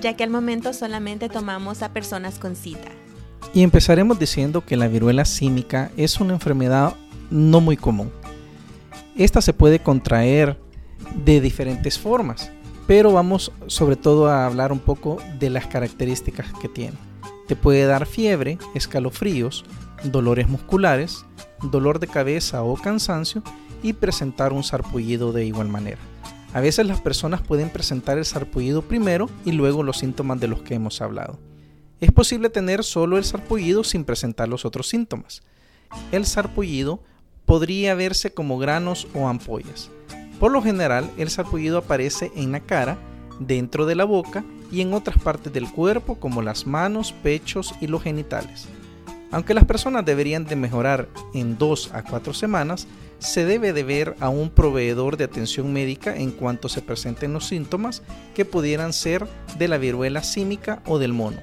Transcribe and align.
ya 0.00 0.14
que 0.14 0.22
al 0.24 0.30
momento 0.30 0.74
solamente 0.74 1.28
tomamos 1.28 1.82
a 1.82 1.92
personas 1.92 2.38
con 2.38 2.56
cita. 2.56 2.90
Y 3.54 3.62
empezaremos 3.62 4.18
diciendo 4.18 4.64
que 4.64 4.76
la 4.76 4.88
viruela 4.88 5.24
símica 5.24 5.90
es 5.96 6.20
una 6.20 6.34
enfermedad 6.34 6.94
no 7.30 7.60
muy 7.60 7.78
común. 7.78 8.12
Esta 9.16 9.40
se 9.40 9.54
puede 9.54 9.80
contraer 9.80 10.60
de 11.24 11.40
diferentes 11.40 11.98
formas, 11.98 12.52
pero 12.90 13.12
vamos 13.12 13.52
sobre 13.68 13.94
todo 13.94 14.26
a 14.26 14.46
hablar 14.46 14.72
un 14.72 14.80
poco 14.80 15.22
de 15.38 15.48
las 15.48 15.68
características 15.68 16.52
que 16.60 16.68
tiene. 16.68 16.98
Te 17.46 17.54
puede 17.54 17.86
dar 17.86 18.04
fiebre, 18.04 18.58
escalofríos, 18.74 19.64
dolores 20.02 20.48
musculares, 20.48 21.24
dolor 21.62 22.00
de 22.00 22.08
cabeza 22.08 22.64
o 22.64 22.74
cansancio 22.74 23.44
y 23.80 23.92
presentar 23.92 24.52
un 24.52 24.64
sarpullido 24.64 25.30
de 25.30 25.44
igual 25.44 25.68
manera. 25.68 26.00
A 26.52 26.58
veces 26.60 26.84
las 26.84 27.00
personas 27.00 27.42
pueden 27.42 27.70
presentar 27.70 28.18
el 28.18 28.24
sarpullido 28.24 28.82
primero 28.82 29.30
y 29.44 29.52
luego 29.52 29.84
los 29.84 29.98
síntomas 29.98 30.40
de 30.40 30.48
los 30.48 30.62
que 30.62 30.74
hemos 30.74 31.00
hablado. 31.00 31.38
Es 32.00 32.10
posible 32.10 32.50
tener 32.50 32.82
solo 32.82 33.18
el 33.18 33.24
sarpullido 33.24 33.84
sin 33.84 34.02
presentar 34.02 34.48
los 34.48 34.64
otros 34.64 34.88
síntomas. 34.88 35.42
El 36.10 36.26
sarpullido 36.26 37.04
podría 37.44 37.94
verse 37.94 38.34
como 38.34 38.58
granos 38.58 39.06
o 39.14 39.28
ampollas. 39.28 39.92
Por 40.40 40.50
lo 40.50 40.62
general, 40.62 41.10
el 41.18 41.28
sarpullido 41.30 41.78
aparece 41.78 42.32
en 42.34 42.50
la 42.50 42.60
cara, 42.60 42.98
dentro 43.38 43.86
de 43.86 43.94
la 43.94 44.04
boca 44.04 44.42
y 44.72 44.80
en 44.80 44.94
otras 44.94 45.18
partes 45.22 45.52
del 45.52 45.70
cuerpo 45.70 46.18
como 46.18 46.42
las 46.42 46.66
manos, 46.66 47.12
pechos 47.22 47.74
y 47.80 47.86
los 47.86 48.02
genitales. 48.02 48.66
Aunque 49.30 49.54
las 49.54 49.64
personas 49.64 50.04
deberían 50.04 50.46
de 50.46 50.56
mejorar 50.56 51.08
en 51.34 51.56
2 51.56 51.90
a 51.92 52.02
4 52.02 52.34
semanas, 52.34 52.88
se 53.18 53.44
debe 53.44 53.72
de 53.74 53.84
ver 53.84 54.16
a 54.18 54.30
un 54.30 54.48
proveedor 54.48 55.18
de 55.18 55.24
atención 55.24 55.72
médica 55.72 56.16
en 56.16 56.30
cuanto 56.30 56.70
se 56.70 56.80
presenten 56.80 57.34
los 57.34 57.46
síntomas 57.46 58.02
que 58.34 58.46
pudieran 58.46 58.94
ser 58.94 59.28
de 59.58 59.68
la 59.68 59.76
viruela 59.76 60.22
símica 60.22 60.82
o 60.86 60.98
del 60.98 61.12
mono. 61.12 61.38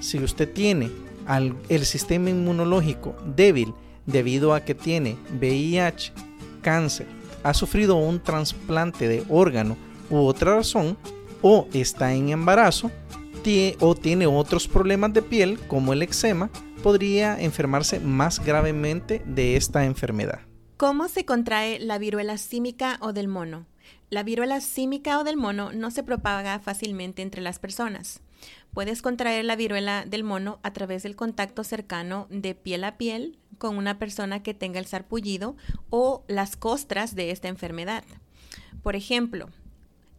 Si 0.00 0.18
usted 0.18 0.52
tiene 0.52 0.90
el 1.68 1.84
sistema 1.86 2.30
inmunológico 2.30 3.14
débil 3.24 3.72
debido 4.04 4.52
a 4.52 4.64
que 4.64 4.74
tiene 4.74 5.16
VIH, 5.38 6.12
cáncer, 6.60 7.06
ha 7.42 7.54
sufrido 7.54 7.96
un 7.96 8.20
trasplante 8.20 9.08
de 9.08 9.24
órgano 9.28 9.76
u 10.10 10.18
otra 10.18 10.56
razón, 10.56 10.96
o 11.42 11.68
está 11.72 12.12
en 12.12 12.28
embarazo, 12.28 12.90
o 13.80 13.94
tiene 13.94 14.26
otros 14.26 14.68
problemas 14.68 15.12
de 15.14 15.22
piel 15.22 15.58
como 15.66 15.92
el 15.92 16.02
eczema, 16.02 16.50
podría 16.82 17.40
enfermarse 17.40 17.98
más 18.00 18.44
gravemente 18.44 19.22
de 19.24 19.56
esta 19.56 19.84
enfermedad. 19.84 20.40
¿Cómo 20.76 21.08
se 21.08 21.24
contrae 21.24 21.78
la 21.78 21.98
viruela 21.98 22.38
símica 22.38 22.98
o 23.00 23.12
del 23.12 23.28
mono? 23.28 23.66
La 24.08 24.22
viruela 24.22 24.60
símica 24.60 25.18
o 25.18 25.24
del 25.24 25.36
mono 25.36 25.72
no 25.72 25.90
se 25.90 26.02
propaga 26.02 26.58
fácilmente 26.58 27.22
entre 27.22 27.42
las 27.42 27.58
personas. 27.58 28.20
Puedes 28.72 29.02
contraer 29.02 29.44
la 29.44 29.56
viruela 29.56 30.04
del 30.06 30.24
mono 30.24 30.60
a 30.62 30.72
través 30.72 31.02
del 31.02 31.16
contacto 31.16 31.64
cercano 31.64 32.26
de 32.30 32.54
piel 32.54 32.84
a 32.84 32.96
piel 32.96 33.38
con 33.58 33.76
una 33.76 33.98
persona 33.98 34.42
que 34.42 34.54
tenga 34.54 34.78
el 34.78 34.86
sarpullido 34.86 35.56
o 35.90 36.24
las 36.28 36.56
costras 36.56 37.14
de 37.14 37.30
esta 37.30 37.48
enfermedad. 37.48 38.04
Por 38.82 38.96
ejemplo, 38.96 39.48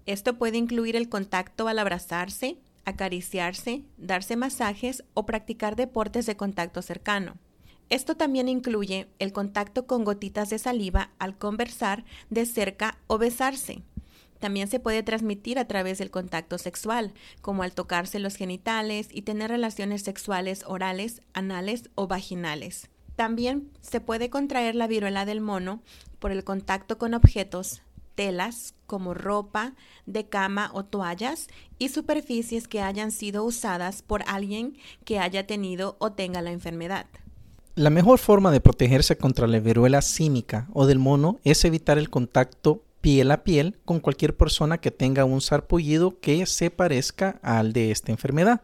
esto 0.05 0.37
puede 0.37 0.57
incluir 0.57 0.95
el 0.95 1.09
contacto 1.09 1.67
al 1.67 1.79
abrazarse, 1.79 2.57
acariciarse, 2.85 3.83
darse 3.97 4.35
masajes 4.35 5.03
o 5.13 5.25
practicar 5.25 5.75
deportes 5.75 6.25
de 6.25 6.35
contacto 6.35 6.81
cercano. 6.81 7.37
Esto 7.89 8.15
también 8.15 8.47
incluye 8.47 9.09
el 9.19 9.33
contacto 9.33 9.85
con 9.85 10.05
gotitas 10.05 10.49
de 10.49 10.59
saliva 10.59 11.11
al 11.19 11.37
conversar 11.37 12.05
de 12.29 12.45
cerca 12.45 12.97
o 13.07 13.17
besarse. 13.17 13.83
También 14.41 14.67
se 14.67 14.79
puede 14.79 15.03
transmitir 15.03 15.59
a 15.59 15.65
través 15.65 15.99
del 15.99 16.09
contacto 16.09 16.57
sexual, 16.57 17.13
como 17.41 17.61
al 17.61 17.73
tocarse 17.73 18.17
los 18.17 18.35
genitales 18.35 19.07
y 19.11 19.21
tener 19.21 19.51
relaciones 19.51 20.01
sexuales 20.01 20.63
orales, 20.67 21.21
anales 21.33 21.91
o 21.93 22.07
vaginales. 22.07 22.89
También 23.15 23.69
se 23.81 24.01
puede 24.01 24.31
contraer 24.31 24.73
la 24.73 24.87
viruela 24.87 25.25
del 25.25 25.41
mono 25.41 25.83
por 26.17 26.31
el 26.31 26.43
contacto 26.43 26.97
con 26.97 27.13
objetos, 27.13 27.83
telas 28.15 28.73
como 28.87 29.13
ropa 29.13 29.75
de 30.07 30.27
cama 30.27 30.71
o 30.73 30.85
toallas 30.85 31.47
y 31.77 31.89
superficies 31.89 32.67
que 32.67 32.81
hayan 32.81 33.11
sido 33.11 33.43
usadas 33.43 34.01
por 34.01 34.23
alguien 34.25 34.75
que 35.05 35.19
haya 35.19 35.45
tenido 35.45 35.97
o 35.99 36.13
tenga 36.13 36.41
la 36.41 36.51
enfermedad. 36.51 37.05
La 37.75 37.91
mejor 37.91 38.17
forma 38.17 38.49
de 38.49 38.59
protegerse 38.59 39.17
contra 39.17 39.45
la 39.45 39.59
viruela 39.59 40.01
símica 40.01 40.67
o 40.73 40.87
del 40.87 40.97
mono 40.97 41.39
es 41.43 41.63
evitar 41.63 41.99
el 41.99 42.09
contacto 42.09 42.81
piel 43.01 43.31
a 43.31 43.43
piel 43.43 43.77
con 43.83 43.99
cualquier 43.99 44.35
persona 44.37 44.77
que 44.77 44.91
tenga 44.91 45.25
un 45.25 45.41
sarpullido 45.41 46.19
que 46.19 46.45
se 46.45 46.71
parezca 46.71 47.39
al 47.41 47.73
de 47.73 47.91
esta 47.91 48.11
enfermedad. 48.11 48.61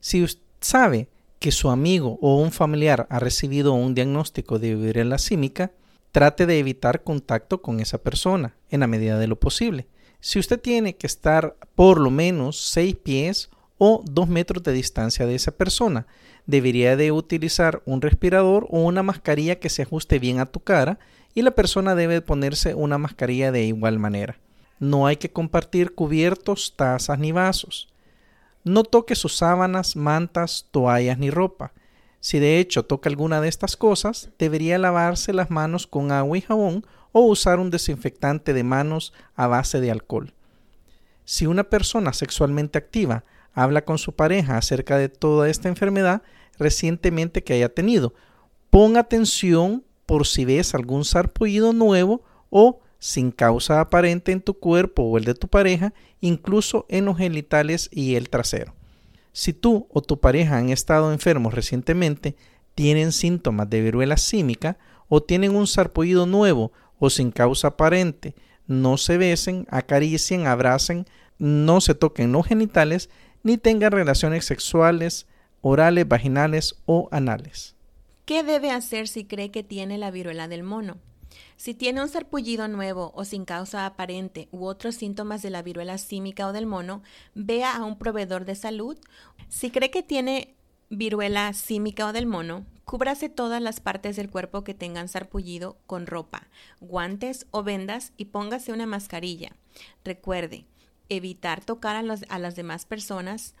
Si 0.00 0.22
usted 0.22 0.42
sabe 0.60 1.08
que 1.38 1.52
su 1.52 1.68
amigo 1.68 2.18
o 2.22 2.40
un 2.40 2.52
familiar 2.52 3.06
ha 3.10 3.18
recibido 3.18 3.74
un 3.74 3.94
diagnóstico 3.94 4.58
de 4.58 4.74
viruela 4.74 5.18
símica, 5.18 5.72
trate 6.10 6.46
de 6.46 6.58
evitar 6.58 7.02
contacto 7.02 7.60
con 7.60 7.80
esa 7.80 7.98
persona 7.98 8.54
en 8.70 8.80
la 8.80 8.86
medida 8.86 9.18
de 9.18 9.26
lo 9.26 9.38
posible. 9.38 9.86
Si 10.20 10.38
usted 10.38 10.58
tiene 10.58 10.96
que 10.96 11.06
estar 11.06 11.56
por 11.74 12.00
lo 12.00 12.10
menos 12.10 12.58
6 12.70 12.96
pies 12.96 13.50
o 13.76 14.02
2 14.06 14.28
metros 14.28 14.62
de 14.62 14.72
distancia 14.72 15.26
de 15.26 15.34
esa 15.34 15.50
persona, 15.50 16.06
debería 16.46 16.96
de 16.96 17.12
utilizar 17.12 17.82
un 17.84 18.00
respirador 18.00 18.66
o 18.70 18.80
una 18.80 19.02
mascarilla 19.02 19.56
que 19.56 19.68
se 19.68 19.82
ajuste 19.82 20.18
bien 20.18 20.40
a 20.40 20.46
tu 20.46 20.60
cara 20.60 20.98
y 21.34 21.42
la 21.42 21.50
persona 21.50 21.94
debe 21.94 22.20
ponerse 22.20 22.74
una 22.74 22.98
mascarilla 22.98 23.52
de 23.52 23.64
igual 23.64 23.98
manera. 23.98 24.38
No 24.78 25.06
hay 25.06 25.16
que 25.16 25.30
compartir 25.30 25.94
cubiertos, 25.94 26.74
tazas 26.76 27.18
ni 27.18 27.32
vasos. 27.32 27.88
No 28.62 28.84
toque 28.84 29.14
sus 29.14 29.36
sábanas, 29.36 29.96
mantas, 29.96 30.66
toallas 30.70 31.18
ni 31.18 31.30
ropa. 31.30 31.72
Si 32.20 32.38
de 32.38 32.58
hecho 32.58 32.84
toca 32.84 33.10
alguna 33.10 33.40
de 33.40 33.48
estas 33.48 33.76
cosas, 33.76 34.30
debería 34.38 34.78
lavarse 34.78 35.32
las 35.32 35.50
manos 35.50 35.86
con 35.86 36.10
agua 36.12 36.38
y 36.38 36.40
jabón 36.40 36.86
o 37.12 37.20
usar 37.22 37.60
un 37.60 37.70
desinfectante 37.70 38.52
de 38.54 38.64
manos 38.64 39.12
a 39.36 39.46
base 39.46 39.80
de 39.80 39.90
alcohol. 39.90 40.32
Si 41.24 41.46
una 41.46 41.64
persona 41.64 42.12
sexualmente 42.12 42.78
activa 42.78 43.24
habla 43.52 43.84
con 43.84 43.98
su 43.98 44.14
pareja 44.14 44.56
acerca 44.56 44.98
de 44.98 45.08
toda 45.08 45.48
esta 45.48 45.68
enfermedad 45.68 46.22
recientemente 46.58 47.44
que 47.44 47.54
haya 47.54 47.68
tenido, 47.68 48.14
ponga 48.70 49.00
atención 49.00 49.84
por 50.06 50.26
si 50.26 50.44
ves 50.44 50.74
algún 50.74 51.04
sarpullido 51.04 51.72
nuevo 51.72 52.22
o 52.50 52.80
sin 52.98 53.30
causa 53.30 53.80
aparente 53.80 54.32
en 54.32 54.40
tu 54.40 54.54
cuerpo 54.54 55.02
o 55.02 55.18
el 55.18 55.24
de 55.24 55.34
tu 55.34 55.48
pareja, 55.48 55.92
incluso 56.20 56.86
en 56.88 57.04
los 57.04 57.18
genitales 57.18 57.90
y 57.92 58.14
el 58.14 58.30
trasero. 58.30 58.74
Si 59.32 59.52
tú 59.52 59.88
o 59.90 60.00
tu 60.00 60.20
pareja 60.20 60.56
han 60.56 60.70
estado 60.70 61.12
enfermos 61.12 61.54
recientemente, 61.54 62.36
tienen 62.74 63.12
síntomas 63.12 63.68
de 63.68 63.82
viruela 63.82 64.16
símica 64.16 64.78
o 65.08 65.22
tienen 65.22 65.54
un 65.54 65.66
sarpullido 65.66 66.24
nuevo 66.24 66.72
o 66.98 67.10
sin 67.10 67.30
causa 67.30 67.68
aparente, 67.68 68.34
no 68.66 68.96
se 68.96 69.18
besen, 69.18 69.66
acaricien, 69.70 70.46
abracen, 70.46 71.06
no 71.38 71.80
se 71.80 71.94
toquen 71.94 72.32
los 72.32 72.46
genitales 72.46 73.10
ni 73.42 73.58
tengan 73.58 73.92
relaciones 73.92 74.46
sexuales, 74.46 75.26
orales, 75.60 76.08
vaginales 76.08 76.76
o 76.86 77.08
anales. 77.10 77.73
¿Qué 78.24 78.42
debe 78.42 78.70
hacer 78.70 79.06
si 79.06 79.26
cree 79.26 79.50
que 79.50 79.62
tiene 79.62 79.98
la 79.98 80.10
viruela 80.10 80.48
del 80.48 80.62
mono? 80.62 80.96
Si 81.58 81.74
tiene 81.74 82.00
un 82.00 82.08
sarpullido 82.08 82.68
nuevo 82.68 83.12
o 83.14 83.26
sin 83.26 83.44
causa 83.44 83.84
aparente 83.84 84.48
u 84.50 84.64
otros 84.64 84.94
síntomas 84.94 85.42
de 85.42 85.50
la 85.50 85.60
viruela 85.60 85.98
símica 85.98 86.46
o 86.46 86.54
del 86.54 86.64
mono, 86.64 87.02
vea 87.34 87.76
a 87.76 87.84
un 87.84 87.98
proveedor 87.98 88.46
de 88.46 88.54
salud. 88.54 88.98
Si 89.48 89.70
cree 89.70 89.90
que 89.90 90.02
tiene 90.02 90.54
viruela 90.88 91.52
símica 91.52 92.06
o 92.06 92.14
del 92.14 92.24
mono, 92.24 92.64
cúbrase 92.86 93.28
todas 93.28 93.60
las 93.60 93.80
partes 93.80 94.16
del 94.16 94.30
cuerpo 94.30 94.64
que 94.64 94.72
tengan 94.72 95.08
sarpullido 95.08 95.76
con 95.86 96.06
ropa, 96.06 96.48
guantes 96.80 97.46
o 97.50 97.62
vendas 97.62 98.14
y 98.16 98.26
póngase 98.26 98.72
una 98.72 98.86
mascarilla. 98.86 99.54
Recuerde, 100.02 100.64
evitar 101.10 101.62
tocar 101.62 101.94
a, 101.96 102.16
a 102.28 102.38
las 102.38 102.56
demás 102.56 102.86
personas, 102.86 103.54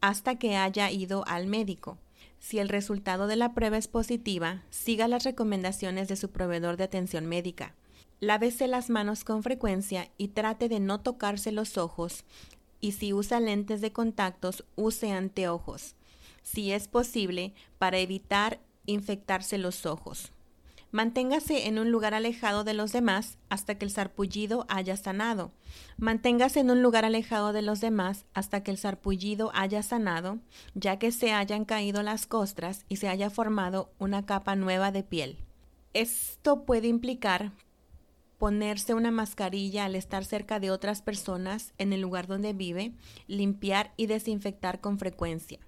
hasta 0.00 0.36
que 0.36 0.56
haya 0.56 0.90
ido 0.90 1.24
al 1.28 1.46
médico. 1.46 1.98
Si 2.40 2.58
el 2.58 2.70
resultado 2.70 3.26
de 3.26 3.36
la 3.36 3.52
prueba 3.52 3.76
es 3.76 3.86
positiva, 3.86 4.64
siga 4.70 5.06
las 5.08 5.24
recomendaciones 5.24 6.08
de 6.08 6.16
su 6.16 6.30
proveedor 6.30 6.78
de 6.78 6.84
atención 6.84 7.26
médica. 7.26 7.74
Lávese 8.18 8.66
las 8.66 8.90
manos 8.90 9.24
con 9.24 9.42
frecuencia 9.42 10.10
y 10.16 10.28
trate 10.28 10.68
de 10.68 10.80
no 10.80 11.00
tocarse 11.00 11.52
los 11.52 11.76
ojos. 11.76 12.24
Y 12.80 12.92
si 12.92 13.12
usa 13.12 13.40
lentes 13.40 13.82
de 13.82 13.92
contactos, 13.92 14.64
use 14.74 15.12
anteojos. 15.12 15.94
Si 16.42 16.72
es 16.72 16.88
posible, 16.88 17.52
para 17.78 17.98
evitar 17.98 18.58
infectarse 18.86 19.58
los 19.58 19.84
ojos. 19.84 20.32
Manténgase 20.92 21.68
en 21.68 21.78
un 21.78 21.92
lugar 21.92 22.14
alejado 22.14 22.64
de 22.64 22.74
los 22.74 22.92
demás 22.92 23.38
hasta 23.48 23.76
que 23.76 23.84
el 23.84 23.92
sarpullido 23.92 24.66
haya 24.68 24.96
sanado. 24.96 25.52
Manténgase 25.98 26.60
en 26.60 26.70
un 26.70 26.82
lugar 26.82 27.04
alejado 27.04 27.52
de 27.52 27.62
los 27.62 27.80
demás 27.80 28.26
hasta 28.34 28.64
que 28.64 28.72
el 28.72 28.78
sarpullido 28.78 29.52
haya 29.54 29.84
sanado, 29.84 30.40
ya 30.74 30.98
que 30.98 31.12
se 31.12 31.32
hayan 31.32 31.64
caído 31.64 32.02
las 32.02 32.26
costras 32.26 32.84
y 32.88 32.96
se 32.96 33.08
haya 33.08 33.30
formado 33.30 33.92
una 33.98 34.26
capa 34.26 34.56
nueva 34.56 34.90
de 34.90 35.04
piel. 35.04 35.38
Esto 35.94 36.64
puede 36.64 36.88
implicar 36.88 37.52
ponerse 38.38 38.94
una 38.94 39.10
mascarilla 39.10 39.84
al 39.84 39.94
estar 39.94 40.24
cerca 40.24 40.58
de 40.58 40.70
otras 40.70 41.02
personas 41.02 41.72
en 41.78 41.92
el 41.92 42.00
lugar 42.00 42.26
donde 42.26 42.52
vive, 42.52 42.94
limpiar 43.28 43.92
y 43.96 44.06
desinfectar 44.06 44.80
con 44.80 44.98
frecuencia. 44.98 45.60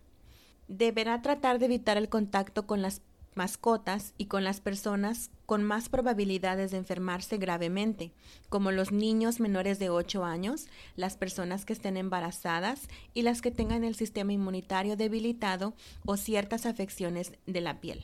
Deberá 0.68 1.22
tratar 1.22 1.58
de 1.58 1.66
evitar 1.66 1.98
el 1.98 2.08
contacto 2.08 2.66
con 2.66 2.80
las 2.80 3.02
mascotas 3.34 4.14
y 4.18 4.26
con 4.26 4.44
las 4.44 4.60
personas 4.60 5.30
con 5.46 5.62
más 5.62 5.88
probabilidades 5.88 6.70
de 6.70 6.78
enfermarse 6.78 7.36
gravemente, 7.36 8.12
como 8.48 8.70
los 8.70 8.92
niños 8.92 9.40
menores 9.40 9.78
de 9.78 9.90
8 9.90 10.24
años, 10.24 10.66
las 10.96 11.16
personas 11.16 11.64
que 11.64 11.72
estén 11.72 11.96
embarazadas 11.96 12.88
y 13.12 13.22
las 13.22 13.42
que 13.42 13.50
tengan 13.50 13.84
el 13.84 13.94
sistema 13.94 14.32
inmunitario 14.32 14.96
debilitado 14.96 15.74
o 16.06 16.16
ciertas 16.16 16.66
afecciones 16.66 17.32
de 17.46 17.60
la 17.60 17.80
piel. 17.80 18.02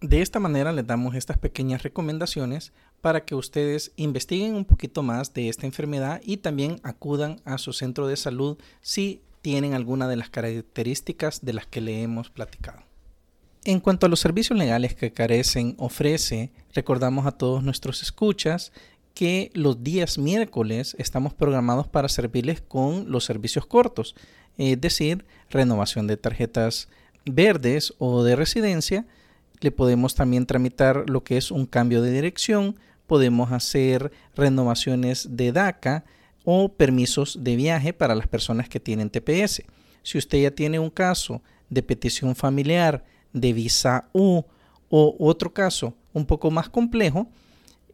De 0.00 0.20
esta 0.20 0.40
manera 0.40 0.72
les 0.72 0.86
damos 0.86 1.14
estas 1.14 1.38
pequeñas 1.38 1.82
recomendaciones 1.82 2.72
para 3.00 3.24
que 3.24 3.34
ustedes 3.34 3.92
investiguen 3.96 4.54
un 4.54 4.66
poquito 4.66 5.02
más 5.02 5.32
de 5.32 5.48
esta 5.48 5.64
enfermedad 5.64 6.20
y 6.22 6.36
también 6.36 6.80
acudan 6.82 7.40
a 7.44 7.56
su 7.56 7.72
centro 7.72 8.06
de 8.06 8.16
salud 8.16 8.58
si 8.82 9.22
tienen 9.40 9.74
alguna 9.74 10.06
de 10.06 10.16
las 10.16 10.28
características 10.28 11.44
de 11.44 11.52
las 11.54 11.66
que 11.66 11.80
le 11.80 12.02
hemos 12.02 12.30
platicado. 12.30 12.82
En 13.68 13.80
cuanto 13.80 14.06
a 14.06 14.08
los 14.08 14.20
servicios 14.20 14.56
legales 14.56 14.94
que 14.94 15.10
Carecen 15.10 15.74
ofrece, 15.76 16.52
recordamos 16.72 17.26
a 17.26 17.32
todos 17.32 17.64
nuestros 17.64 18.00
escuchas 18.00 18.70
que 19.12 19.50
los 19.54 19.82
días 19.82 20.18
miércoles 20.18 20.94
estamos 21.00 21.34
programados 21.34 21.88
para 21.88 22.08
servirles 22.08 22.60
con 22.60 23.10
los 23.10 23.24
servicios 23.24 23.66
cortos, 23.66 24.14
es 24.56 24.80
decir, 24.80 25.24
renovación 25.50 26.06
de 26.06 26.16
tarjetas 26.16 26.88
verdes 27.24 27.92
o 27.98 28.22
de 28.22 28.36
residencia. 28.36 29.04
Le 29.58 29.72
podemos 29.72 30.14
también 30.14 30.46
tramitar 30.46 31.10
lo 31.10 31.24
que 31.24 31.36
es 31.36 31.50
un 31.50 31.66
cambio 31.66 32.02
de 32.02 32.12
dirección, 32.12 32.76
podemos 33.08 33.50
hacer 33.50 34.12
renovaciones 34.36 35.36
de 35.36 35.50
DACA 35.50 36.04
o 36.44 36.68
permisos 36.68 37.42
de 37.42 37.56
viaje 37.56 37.92
para 37.92 38.14
las 38.14 38.28
personas 38.28 38.68
que 38.68 38.78
tienen 38.78 39.10
TPS. 39.10 39.64
Si 40.04 40.18
usted 40.18 40.40
ya 40.40 40.52
tiene 40.52 40.78
un 40.78 40.90
caso 40.90 41.42
de 41.68 41.82
petición 41.82 42.36
familiar, 42.36 43.02
de 43.36 43.52
visa 43.52 44.08
U 44.12 44.42
o 44.88 45.16
otro 45.18 45.52
caso 45.52 45.94
un 46.12 46.24
poco 46.24 46.50
más 46.50 46.70
complejo, 46.70 47.28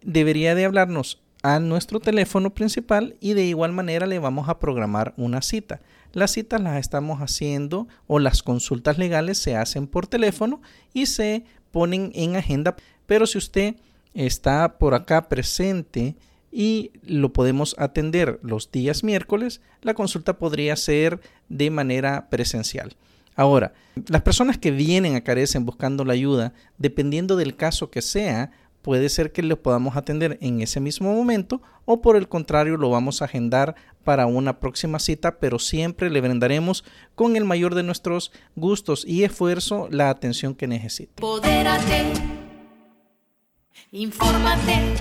debería 0.02 0.54
de 0.54 0.64
hablarnos 0.64 1.20
a 1.42 1.58
nuestro 1.58 1.98
teléfono 1.98 2.54
principal 2.54 3.16
y 3.20 3.32
de 3.32 3.44
igual 3.44 3.72
manera 3.72 4.06
le 4.06 4.20
vamos 4.20 4.48
a 4.48 4.60
programar 4.60 5.12
una 5.16 5.42
cita. 5.42 5.80
Las 6.12 6.30
citas 6.30 6.60
las 6.60 6.78
estamos 6.78 7.20
haciendo 7.20 7.88
o 8.06 8.20
las 8.20 8.44
consultas 8.44 8.98
legales 8.98 9.38
se 9.38 9.56
hacen 9.56 9.88
por 9.88 10.06
teléfono 10.06 10.62
y 10.94 11.06
se 11.06 11.44
ponen 11.72 12.12
en 12.14 12.36
agenda, 12.36 12.76
pero 13.06 13.26
si 13.26 13.38
usted 13.38 13.74
está 14.14 14.78
por 14.78 14.94
acá 14.94 15.28
presente 15.28 16.14
y 16.52 16.92
lo 17.02 17.32
podemos 17.32 17.74
atender 17.78 18.38
los 18.42 18.70
días 18.70 19.02
miércoles, 19.02 19.62
la 19.80 19.94
consulta 19.94 20.38
podría 20.38 20.76
ser 20.76 21.20
de 21.48 21.70
manera 21.70 22.28
presencial. 22.30 22.94
Ahora, 23.34 23.72
las 24.08 24.22
personas 24.22 24.58
que 24.58 24.70
vienen 24.70 25.16
a 25.16 25.22
Carecen 25.22 25.64
buscando 25.64 26.04
la 26.04 26.12
ayuda, 26.12 26.52
dependiendo 26.78 27.36
del 27.36 27.56
caso 27.56 27.90
que 27.90 28.02
sea, 28.02 28.50
puede 28.82 29.08
ser 29.08 29.32
que 29.32 29.42
lo 29.42 29.62
podamos 29.62 29.96
atender 29.96 30.38
en 30.40 30.60
ese 30.60 30.80
mismo 30.80 31.14
momento 31.14 31.62
o 31.84 32.02
por 32.02 32.16
el 32.16 32.28
contrario 32.28 32.76
lo 32.76 32.90
vamos 32.90 33.22
a 33.22 33.26
agendar 33.26 33.74
para 34.04 34.26
una 34.26 34.58
próxima 34.58 34.98
cita, 34.98 35.38
pero 35.38 35.58
siempre 35.58 36.10
le 36.10 36.20
brindaremos 36.20 36.84
con 37.14 37.36
el 37.36 37.44
mayor 37.44 37.74
de 37.74 37.84
nuestros 37.84 38.32
gustos 38.56 39.04
y 39.06 39.22
esfuerzo 39.22 39.88
la 39.90 40.10
atención 40.10 40.54
que. 40.54 40.72
Podérate, 41.14 42.12
infórmate. 43.92 44.94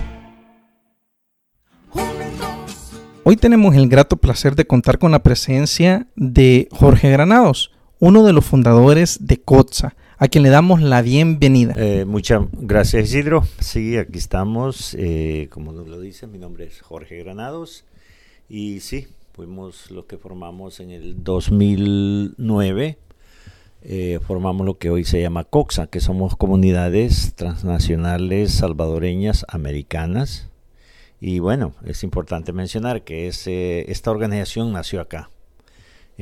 Hoy 3.23 3.37
tenemos 3.37 3.75
el 3.75 3.87
grato 3.87 4.17
placer 4.17 4.55
de 4.55 4.65
contar 4.65 4.97
con 4.97 5.11
la 5.11 5.21
presencia 5.21 6.07
de 6.15 6.67
Jorge 6.71 7.09
Granados 7.09 7.71
uno 8.01 8.23
de 8.23 8.33
los 8.33 8.43
fundadores 8.45 9.27
de 9.27 9.39
COTSA, 9.39 9.95
a 10.17 10.27
quien 10.27 10.43
le 10.43 10.49
damos 10.49 10.81
la 10.81 11.03
bienvenida. 11.03 11.75
Eh, 11.77 12.03
muchas 12.05 12.41
gracias 12.51 13.05
Isidro. 13.05 13.43
Sí, 13.59 13.95
aquí 13.95 14.17
estamos. 14.17 14.95
Eh, 14.97 15.47
como 15.51 15.71
nos 15.71 15.87
lo 15.87 15.99
dice, 15.99 16.25
mi 16.25 16.39
nombre 16.39 16.65
es 16.65 16.81
Jorge 16.81 17.17
Granados. 17.17 17.85
Y 18.49 18.79
sí, 18.79 19.07
fuimos 19.33 19.91
los 19.91 20.05
que 20.05 20.17
formamos 20.17 20.79
en 20.79 20.89
el 20.89 21.23
2009. 21.23 22.97
Eh, 23.83 24.19
formamos 24.25 24.65
lo 24.65 24.79
que 24.79 24.89
hoy 24.89 25.03
se 25.03 25.21
llama 25.21 25.43
COXA, 25.43 25.85
que 25.85 25.99
somos 25.99 26.35
comunidades 26.35 27.33
transnacionales 27.35 28.51
salvadoreñas 28.51 29.45
americanas. 29.47 30.49
Y 31.19 31.37
bueno, 31.37 31.73
es 31.85 32.03
importante 32.03 32.51
mencionar 32.51 33.03
que 33.03 33.27
esta 33.27 34.09
organización 34.11 34.71
nació 34.71 35.01
acá, 35.01 35.29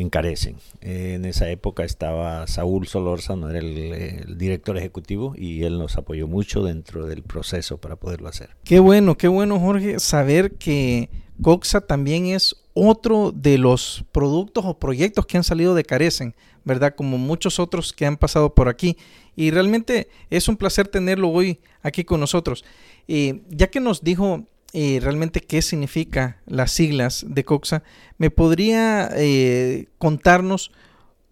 encarecen. 0.04 0.58
en 0.82 1.26
esa 1.26 1.50
época 1.50 1.84
estaba 1.84 2.46
Saúl 2.48 2.88
Solórzano, 2.88 3.50
era 3.50 3.60
el, 3.60 4.38
director 4.38 4.78
ejecutivo, 4.78 5.34
y 5.38 5.64
él 5.64 5.78
nos 5.78 5.98
apoyó 5.98 6.28
mucho 6.28 6.64
dentro 6.64 7.06
del 7.06 7.24
proceso 7.24 7.78
para 7.78 7.96
poderlo 7.96 8.28
hacer. 8.28 8.50
Qué 8.64 8.80
bueno, 8.80 9.18
qué 9.18 9.28
bueno, 9.28 9.60
Jorge, 9.60 10.00
saber 10.00 10.54
que 10.54 11.10
Coxa 11.42 11.82
también 11.82 12.28
es 12.28 12.56
otro 12.74 13.32
de 13.32 13.58
los 13.58 14.06
productos 14.12 14.66
o 14.66 14.80
proyectos 14.80 15.26
que 15.26 15.38
han 15.38 15.44
salido 15.44 15.76
de 15.76 15.84
Carecen, 15.84 16.36
¿verdad? 16.64 16.96
Como 16.96 17.18
muchos 17.18 17.60
otros 17.60 17.94
que 17.94 18.06
han 18.06 18.18
pasado 18.18 18.54
por 18.54 18.68
aquí. 18.68 18.98
Y 19.36 19.52
realmente 19.52 20.10
es 20.30 20.48
un 20.48 20.58
placer 20.58 20.88
tenerlo 20.88 21.30
hoy 21.30 21.60
aquí 21.82 22.04
con 22.04 22.20
nosotros. 22.20 22.66
Eh, 23.08 23.42
ya 23.50 23.68
que 23.68 23.80
nos 23.80 24.04
dijo 24.04 24.46
eh, 24.74 25.00
realmente 25.02 25.42
qué 25.42 25.62
significa 25.62 26.38
las 26.46 26.72
siglas 26.72 27.26
de 27.28 27.44
Coxa, 27.44 27.82
¿me 28.18 28.30
podría 28.30 29.10
eh, 29.16 29.88
contarnos 29.98 30.72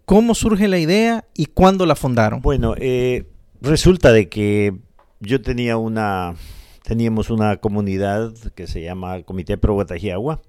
cómo 0.05 0.33
surge 0.33 0.67
la 0.67 0.79
idea 0.79 1.25
y 1.35 1.45
cuándo 1.45 1.85
la 1.85 1.95
fundaron? 1.95 2.41
Bueno, 2.41 2.73
eh, 2.77 3.25
resulta 3.61 4.11
de 4.11 4.27
que 4.27 4.75
yo 5.19 5.41
tenía 5.41 5.77
una, 5.77 6.33
teníamos 6.83 7.29
una 7.29 7.57
comunidad 7.57 8.33
que 8.55 8.65
se 8.65 8.81
llama 8.81 9.21
Comité 9.21 9.57
Pro 9.57 9.75
Guatajiagua 9.75 10.41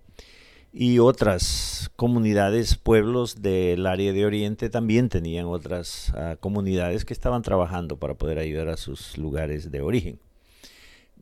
y 0.73 0.99
otras 0.99 1.91
comunidades, 1.97 2.77
pueblos 2.77 3.43
del 3.43 3.87
área 3.87 4.15
de 4.15 4.25
Oriente 4.25 4.71
también 4.71 5.11
tenían 5.11 5.47
otras 5.47 6.13
ah, 6.15 6.37
comunidades 6.41 7.05
que 7.05 7.13
estaban 7.13 7.43
trabajando 7.43 7.99
para 7.99 8.15
poder 8.15 8.39
ayudar 8.39 8.69
a 8.69 8.77
sus 8.79 9.19
lugares 9.19 9.71
de 9.71 9.83
origen 9.83 10.21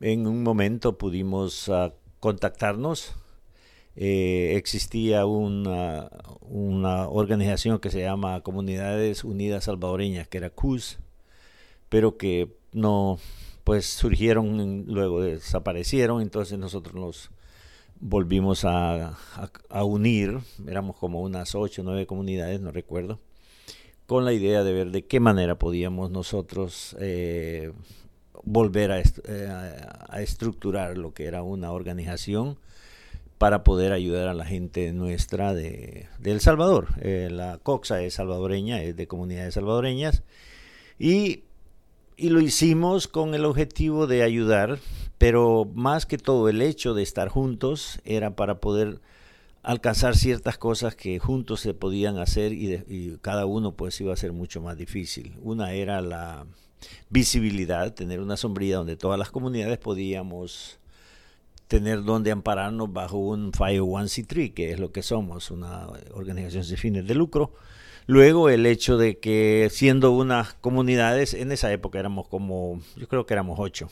en 0.01 0.27
un 0.27 0.43
momento 0.43 0.97
pudimos 0.97 1.69
ah, 1.69 1.93
contactarnos. 2.19 3.15
Eh, 3.95 4.53
existía 4.55 5.25
una, 5.25 6.09
organización 7.09 7.79
que 7.79 7.89
se 7.89 8.01
llama 8.01 8.41
Comunidades 8.41 9.23
Unidas 9.23 9.63
Salvadoreñas, 9.63 10.27
que 10.27 10.37
era 10.37 10.51
CUS, 10.51 10.99
pero 11.89 12.17
que 12.17 12.55
no, 12.73 13.17
pues 13.63 13.87
surgieron, 13.87 14.85
luego 14.87 15.21
desaparecieron, 15.21 16.21
entonces 16.21 16.59
nosotros 16.59 16.93
nos 16.93 17.31
volvimos 17.99 18.65
a, 18.65 19.17
a, 19.69 19.83
unir, 19.83 20.37
éramos 20.67 20.95
como 20.97 21.21
unas 21.21 21.55
ocho 21.55 21.81
o 21.81 21.85
nueve 21.85 22.05
comunidades, 22.05 22.61
no 22.61 22.71
recuerdo, 22.71 23.19
con 24.05 24.25
la 24.25 24.33
idea 24.33 24.63
de 24.63 24.73
ver 24.73 24.91
de 24.91 25.05
qué 25.05 25.19
manera 25.19 25.57
podíamos 25.57 26.11
nosotros 26.11 26.95
eh, 26.99 27.73
volver 28.47 28.91
eh, 28.91 29.49
a, 30.09 30.21
estructurar 30.21 30.97
lo 30.97 31.13
que 31.13 31.25
era 31.25 31.43
una 31.43 31.71
organización 31.71 32.57
para 33.37 33.63
poder 33.63 33.91
ayudar 33.91 34.29
a 34.29 34.33
la 34.33 34.45
gente 34.45 34.93
nuestra 34.93 35.53
de, 35.53 36.07
El 36.23 36.39
Salvador. 36.39 36.87
Eh, 37.01 37.27
la 37.29 37.59
COXA 37.59 38.01
es 38.01 38.15
salvadoreña, 38.15 38.81
es 38.81 38.95
de 38.95 39.07
comunidades 39.07 39.53
salvadoreñas, 39.53 40.23
y, 40.97 41.43
y, 42.15 42.29
lo 42.29 42.39
hicimos 42.39 43.07
con 43.07 43.35
el 43.35 43.45
objetivo 43.45 44.07
de 44.07 44.23
ayudar, 44.23 44.79
pero 45.17 45.69
más 45.75 46.05
que 46.05 46.17
todo 46.17 46.49
el 46.49 46.61
hecho 46.61 46.93
de 46.93 47.03
estar 47.03 47.27
juntos 47.27 47.99
era 48.05 48.35
para 48.35 48.59
poder 48.59 49.01
alcanzar 49.61 50.15
ciertas 50.15 50.57
cosas 50.57 50.95
que 50.95 51.19
juntos 51.19 51.59
se 51.59 51.73
podían 51.73 52.17
hacer 52.17 52.53
y, 52.53 53.17
cada 53.21 53.45
uno 53.45 53.73
pues 53.73 53.99
iba 53.99 54.13
a 54.13 54.17
ser 54.17 54.31
mucho 54.31 54.61
más 54.61 54.77
difícil. 54.77 55.35
Una 55.41 55.73
era 55.73 55.99
la 56.01 56.47
visibilidad, 57.09 57.93
tener 57.93 58.19
una 58.19 58.37
sombrilla 58.37 58.77
donde 58.77 58.97
todas 58.97 59.17
las 59.19 59.31
comunidades 59.31 59.77
podíamos 59.77 60.79
tener 61.67 62.03
donde 62.03 62.31
ampararnos 62.31 62.91
bajo 62.91 63.17
un 63.17 63.51
501c3, 63.51 64.53
que 64.53 64.71
es 64.71 64.79
lo 64.79 64.91
que 64.91 65.03
somos, 65.03 65.51
una 65.51 65.87
organización 66.13 66.63
sin 66.63 66.77
fines 66.77 67.07
de 67.07 67.15
lucro. 67.15 67.51
Luego 68.05 68.49
el 68.49 68.65
hecho 68.65 68.97
de 68.97 69.19
que 69.19 69.67
siendo 69.69 70.11
unas 70.11 70.53
comunidades, 70.53 71.33
en 71.33 71.51
esa 71.51 71.71
época 71.73 71.99
éramos 71.99 72.27
como, 72.27 72.81
yo 72.95 73.07
creo 73.09 73.25
que 73.25 73.33
éramos 73.33 73.59
ocho, 73.59 73.89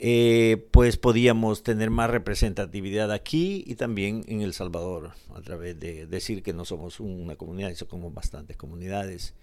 eh, 0.00 0.66
pues 0.72 0.96
podíamos 0.96 1.62
tener 1.62 1.90
más 1.90 2.10
representatividad 2.10 3.12
aquí 3.12 3.62
y 3.66 3.76
también 3.76 4.24
en 4.26 4.42
El 4.42 4.52
Salvador, 4.52 5.12
a 5.32 5.40
través 5.42 5.78
de 5.78 6.06
decir 6.06 6.42
que 6.42 6.52
no 6.52 6.64
somos 6.64 6.98
una 6.98 7.36
comunidad, 7.36 7.72
somos 7.74 8.12
bastantes 8.12 8.56
comunidades. 8.56 9.34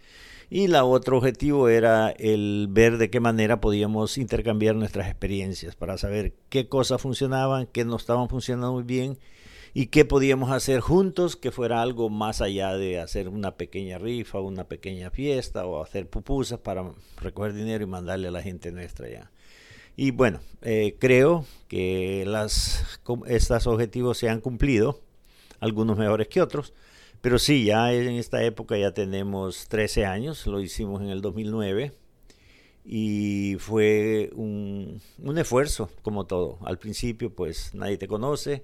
Y 0.54 0.68
la 0.68 0.84
otro 0.84 1.18
objetivo 1.18 1.70
era 1.70 2.10
el 2.10 2.68
ver 2.70 2.98
de 2.98 3.10
qué 3.10 3.22
manera 3.22 3.62
podíamos 3.62 4.18
intercambiar 4.18 4.76
nuestras 4.76 5.08
experiencias 5.08 5.78
para 5.78 5.98
saber 5.98 6.34
qué 6.50 6.68
cosas 6.68 7.02
funcionaban, 7.02 7.68
qué 7.68 7.86
no 7.86 7.96
estaban 7.96 8.28
funcionando 8.28 8.74
muy 8.74 8.84
bien 8.84 9.18
y 9.74 9.86
qué 9.86 10.04
podíamos 10.04 10.52
hacer 10.52 10.82
juntos 10.82 11.38
que 11.38 11.52
fuera 11.52 11.82
algo 11.82 12.10
más 12.10 12.42
allá 12.42 12.74
de 12.76 13.00
hacer 13.00 13.30
una 13.30 13.56
pequeña 13.56 13.98
rifa, 13.98 14.42
una 14.42 14.66
pequeña 14.66 15.10
fiesta 15.10 15.66
o 15.66 15.82
hacer 15.82 16.10
pupusas 16.10 16.60
para 16.60 16.84
recoger 17.22 17.54
dinero 17.54 17.86
y 17.86 17.88
mandarle 17.88 18.28
a 18.28 18.32
la 18.32 18.42
gente 18.42 18.74
nuestra 18.74 19.08
ya. 19.10 19.32
Y 19.96 20.12
bueno, 20.12 20.42
eh, 20.64 20.98
creo 21.00 21.46
que 21.70 22.26
las, 22.28 23.00
estos 23.28 23.68
objetivos 23.68 24.18
se 24.18 24.28
han 24.28 24.42
cumplido, 24.42 25.00
algunos 25.62 25.98
mejores 25.98 26.28
que 26.28 26.42
otros, 26.42 26.74
pero 27.22 27.40
sí, 27.40 27.66
ya 27.66 27.94
en 27.94 28.16
esta 28.16 28.44
época 28.44 28.78
ya 28.78 28.94
tenemos 28.94 29.68
13 29.68 30.06
años, 30.06 30.46
lo 30.48 30.60
hicimos 30.60 31.02
en 31.02 31.10
el 31.10 31.22
2009 31.22 31.94
y 32.84 33.58
fue 33.60 34.32
un, 34.34 35.02
un 35.20 35.38
esfuerzo 35.38 35.90
como 36.02 36.26
todo. 36.26 36.58
Al 36.66 36.80
principio 36.80 37.34
pues 37.34 37.74
nadie 37.74 37.98
te 37.98 38.08
conoce, 38.08 38.64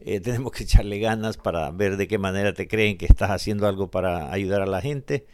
eh, 0.00 0.20
tenemos 0.20 0.52
que 0.52 0.64
echarle 0.64 0.98
ganas 0.98 1.36
para 1.36 1.70
ver 1.70 1.96
de 1.96 2.08
qué 2.08 2.18
manera 2.18 2.54
te 2.54 2.68
creen 2.68 2.96
que 2.96 3.06
estás 3.06 3.30
haciendo 3.30 3.66
algo 3.66 3.90
para 3.90 4.32
ayudar 4.32 4.62
a 4.62 4.66
la 4.66 4.80
gente. 4.80 5.26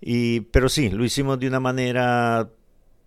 Y, 0.00 0.40
pero 0.52 0.68
sí, 0.68 0.90
lo 0.90 1.04
hicimos 1.04 1.40
de 1.40 1.48
una 1.48 1.60
manera 1.60 2.50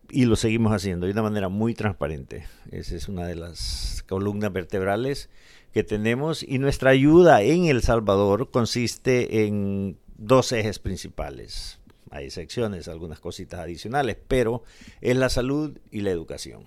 y 0.09 0.25
lo 0.25 0.35
seguimos 0.35 0.73
haciendo 0.73 1.05
de 1.05 1.13
una 1.13 1.23
manera 1.23 1.47
muy 1.47 1.73
transparente. 1.73 2.45
Esa 2.71 2.95
es 2.95 3.07
una 3.07 3.25
de 3.25 3.35
las 3.35 4.03
columnas 4.07 4.51
vertebrales 4.51 5.29
que 5.73 5.83
tenemos 5.83 6.43
y 6.43 6.59
nuestra 6.59 6.91
ayuda 6.91 7.41
en 7.41 7.65
El 7.65 7.81
Salvador 7.81 8.49
consiste 8.51 9.45
en 9.45 9.97
dos 10.17 10.51
ejes 10.51 10.79
principales. 10.79 11.79
Hay 12.09 12.29
secciones, 12.29 12.87
algunas 12.87 13.19
cositas 13.19 13.61
adicionales, 13.61 14.17
pero 14.27 14.63
es 14.99 15.15
la 15.15 15.29
salud 15.29 15.77
y 15.91 16.01
la 16.01 16.11
educación. 16.11 16.65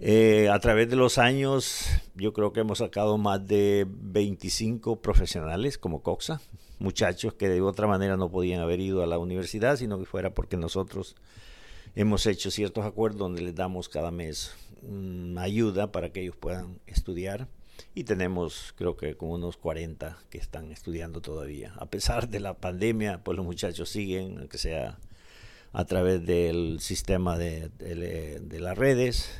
Eh, 0.00 0.48
a 0.48 0.58
través 0.58 0.88
de 0.88 0.96
los 0.96 1.18
años, 1.18 1.86
yo 2.16 2.32
creo 2.32 2.52
que 2.52 2.60
hemos 2.60 2.78
sacado 2.78 3.16
más 3.18 3.46
de 3.46 3.86
25 3.88 5.00
profesionales 5.00 5.78
como 5.78 6.02
COXA, 6.02 6.40
muchachos 6.78 7.34
que 7.34 7.48
de 7.48 7.60
otra 7.60 7.86
manera 7.86 8.16
no 8.16 8.30
podían 8.30 8.60
haber 8.60 8.80
ido 8.80 9.02
a 9.02 9.06
la 9.06 9.18
universidad, 9.18 9.76
sino 9.76 9.98
que 9.98 10.06
fuera 10.06 10.34
porque 10.34 10.56
nosotros 10.56 11.16
hemos 11.94 12.26
hecho 12.26 12.50
ciertos 12.50 12.84
acuerdos 12.84 13.18
donde 13.18 13.42
les 13.42 13.54
damos 13.54 13.88
cada 13.88 14.10
mes 14.10 14.54
una 14.82 15.42
ayuda 15.42 15.92
para 15.92 16.10
que 16.10 16.22
ellos 16.22 16.36
puedan 16.36 16.80
estudiar 16.86 17.46
y 17.94 18.04
tenemos 18.04 18.74
creo 18.76 18.96
que 18.96 19.16
como 19.16 19.34
unos 19.34 19.56
40 19.56 20.18
que 20.30 20.38
están 20.38 20.70
estudiando 20.70 21.20
todavía. 21.20 21.74
A 21.76 21.86
pesar 21.86 22.28
de 22.28 22.40
la 22.40 22.54
pandemia, 22.54 23.22
pues 23.24 23.36
los 23.36 23.46
muchachos 23.46 23.88
siguen, 23.88 24.38
aunque 24.38 24.58
sea 24.58 24.98
a 25.72 25.84
través 25.84 26.26
del 26.26 26.80
sistema 26.80 27.38
de, 27.38 27.68
de 27.78 28.60
las 28.60 28.76
redes 28.76 29.30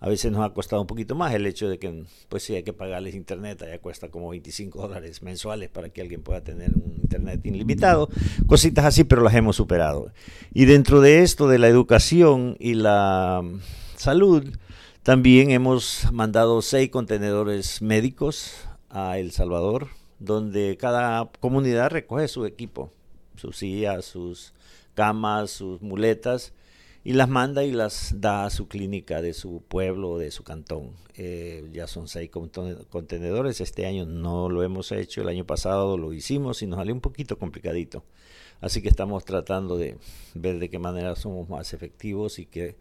a 0.00 0.08
veces 0.08 0.30
nos 0.30 0.44
ha 0.44 0.54
costado 0.54 0.80
un 0.80 0.86
poquito 0.86 1.14
más 1.16 1.34
el 1.34 1.44
hecho 1.46 1.68
de 1.68 1.78
que, 1.78 2.04
pues 2.28 2.44
sí, 2.44 2.54
hay 2.54 2.62
que 2.62 2.72
pagarles 2.72 3.14
internet, 3.14 3.62
allá 3.62 3.78
cuesta 3.80 4.10
como 4.10 4.28
25 4.30 4.80
dólares 4.80 5.22
mensuales 5.22 5.70
para 5.70 5.88
que 5.88 6.00
alguien 6.00 6.22
pueda 6.22 6.40
tener 6.40 6.70
un 6.74 6.94
internet 7.02 7.40
ilimitado, 7.44 8.08
cositas 8.46 8.84
así, 8.84 9.02
pero 9.02 9.22
las 9.22 9.34
hemos 9.34 9.56
superado. 9.56 10.12
Y 10.54 10.66
dentro 10.66 11.00
de 11.00 11.22
esto 11.22 11.48
de 11.48 11.58
la 11.58 11.66
educación 11.66 12.56
y 12.60 12.74
la 12.74 13.42
salud, 13.96 14.44
también 15.08 15.50
hemos 15.52 16.12
mandado 16.12 16.60
seis 16.60 16.90
contenedores 16.90 17.80
médicos 17.80 18.68
a 18.90 19.18
El 19.18 19.30
Salvador, 19.30 19.88
donde 20.18 20.76
cada 20.78 21.30
comunidad 21.40 21.88
recoge 21.88 22.28
su 22.28 22.44
equipo, 22.44 22.92
sus 23.34 23.56
sillas, 23.56 24.04
sus 24.04 24.52
camas, 24.92 25.50
sus 25.50 25.80
muletas, 25.80 26.52
y 27.04 27.14
las 27.14 27.26
manda 27.30 27.64
y 27.64 27.72
las 27.72 28.20
da 28.20 28.44
a 28.44 28.50
su 28.50 28.68
clínica 28.68 29.22
de 29.22 29.32
su 29.32 29.62
pueblo 29.66 30.18
de 30.18 30.30
su 30.30 30.44
cantón. 30.44 30.90
Eh, 31.16 31.66
ya 31.72 31.86
son 31.86 32.06
seis 32.06 32.30
contenedores, 32.90 33.62
este 33.62 33.86
año 33.86 34.04
no 34.04 34.50
lo 34.50 34.62
hemos 34.62 34.92
hecho, 34.92 35.22
el 35.22 35.28
año 35.28 35.46
pasado 35.46 35.96
lo 35.96 36.12
hicimos 36.12 36.60
y 36.60 36.66
nos 36.66 36.76
salió 36.76 36.92
un 36.92 37.00
poquito 37.00 37.38
complicadito. 37.38 38.04
Así 38.60 38.82
que 38.82 38.90
estamos 38.90 39.24
tratando 39.24 39.78
de 39.78 39.96
ver 40.34 40.58
de 40.58 40.68
qué 40.68 40.78
manera 40.78 41.16
somos 41.16 41.48
más 41.48 41.72
efectivos 41.72 42.38
y 42.38 42.44
que 42.44 42.76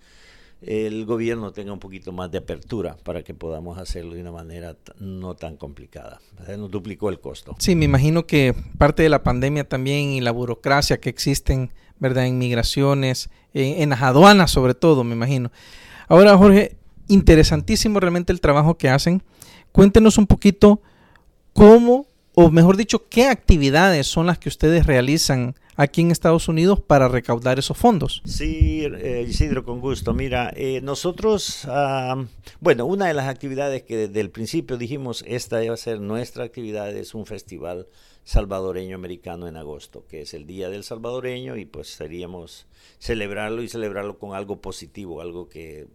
el 0.62 1.06
gobierno 1.06 1.52
tenga 1.52 1.72
un 1.72 1.80
poquito 1.80 2.12
más 2.12 2.32
de 2.32 2.40
apertura 2.40 2.98
para 3.04 3.24
que 3.24 3.34
podamos 3.34 3.78
hacerlo 3.78 4.16
de 4.16 4.22
una 4.22 4.32
manera 4.32 4.76
no 5.00 5.36
tan 5.36 5.56
complicada. 5.56 6.20
Nos 6.58 6.72
duplicó 6.72 7.10
el 7.10 7.20
costo. 7.20 7.56
Sí, 7.60 7.76
me 7.76 7.86
imagino 7.86 8.26
que 8.26 8.56
parte 8.78 9.04
de 9.04 9.10
la 9.10 9.24
pandemia 9.24 9.68
también 9.68 10.10
y 10.10 10.22
la 10.22 10.32
burocracia 10.32 11.00
que 11.00 11.10
existen, 11.10 11.72
¿verdad? 12.00 12.26
En 12.26 12.38
migraciones, 12.38 13.30
en, 13.54 13.90
las 13.90 14.02
aduanas 14.02 14.52
sobre 14.52 14.74
todo, 14.74 15.04
me 15.04 15.14
imagino. 15.14 15.52
Ahora, 16.08 16.38
Jorge, 16.38 16.76
interesantísimo 17.08 18.00
realmente 18.00 18.34
el 18.34 18.42
trabajo 18.42 18.78
que 18.78 18.90
hacen. 18.90 19.22
Cuéntenos 19.72 20.18
un 20.18 20.26
poquito 20.26 20.82
cómo, 21.54 22.08
o 22.34 22.50
mejor 22.50 22.78
dicho, 22.78 23.08
qué 23.10 23.28
actividades 23.28 24.08
son 24.08 24.26
las 24.26 24.40
que 24.40 24.50
ustedes 24.50 24.88
realizan 24.88 25.56
aquí 25.78 26.02
en 26.02 26.12
Estados 26.12 26.50
Unidos 26.50 26.82
para 26.82 27.08
recaudar 27.08 27.60
esos 27.60 27.78
fondos. 27.78 28.22
Sí, 28.26 28.84
eh, 28.84 29.26
Isidro, 29.28 29.64
con 29.64 29.80
gusto. 29.80 30.14
Mira, 30.14 30.52
eh, 30.56 30.82
nosotros, 30.82 31.66
bueno, 32.60 32.86
una 32.86 33.08
de 33.08 33.14
las 33.14 33.28
actividades 33.28 33.84
que 33.84 33.96
desde 34.08 34.20
el 34.20 34.32
principio 34.32 34.78
dijimos, 34.78 35.24
esta 35.26 35.64
iba 35.64 35.74
a 35.74 35.78
ser 35.78 36.02
nuestra 36.02 36.44
actividad, 36.44 36.94
es 36.96 37.14
un 37.14 37.26
festival 37.26 37.88
salvadoreño 38.26 38.96
americano 38.96 39.48
en 39.48 39.56
agosto, 39.56 40.06
que 40.10 40.24
es 40.24 40.34
el 40.34 40.46
Día 40.46 40.70
del 40.70 40.84
Salvadoreño 40.84 41.56
y 41.56 41.64
pues 41.64 41.88
seríamos 41.88 42.68
celebrarlo 43.00 43.64
y 43.64 43.70
celebrarlo 43.70 44.18
con 44.20 44.36
algo 44.36 44.60
positivo, 44.60 45.22
algo 45.22 45.48
que 45.48 45.88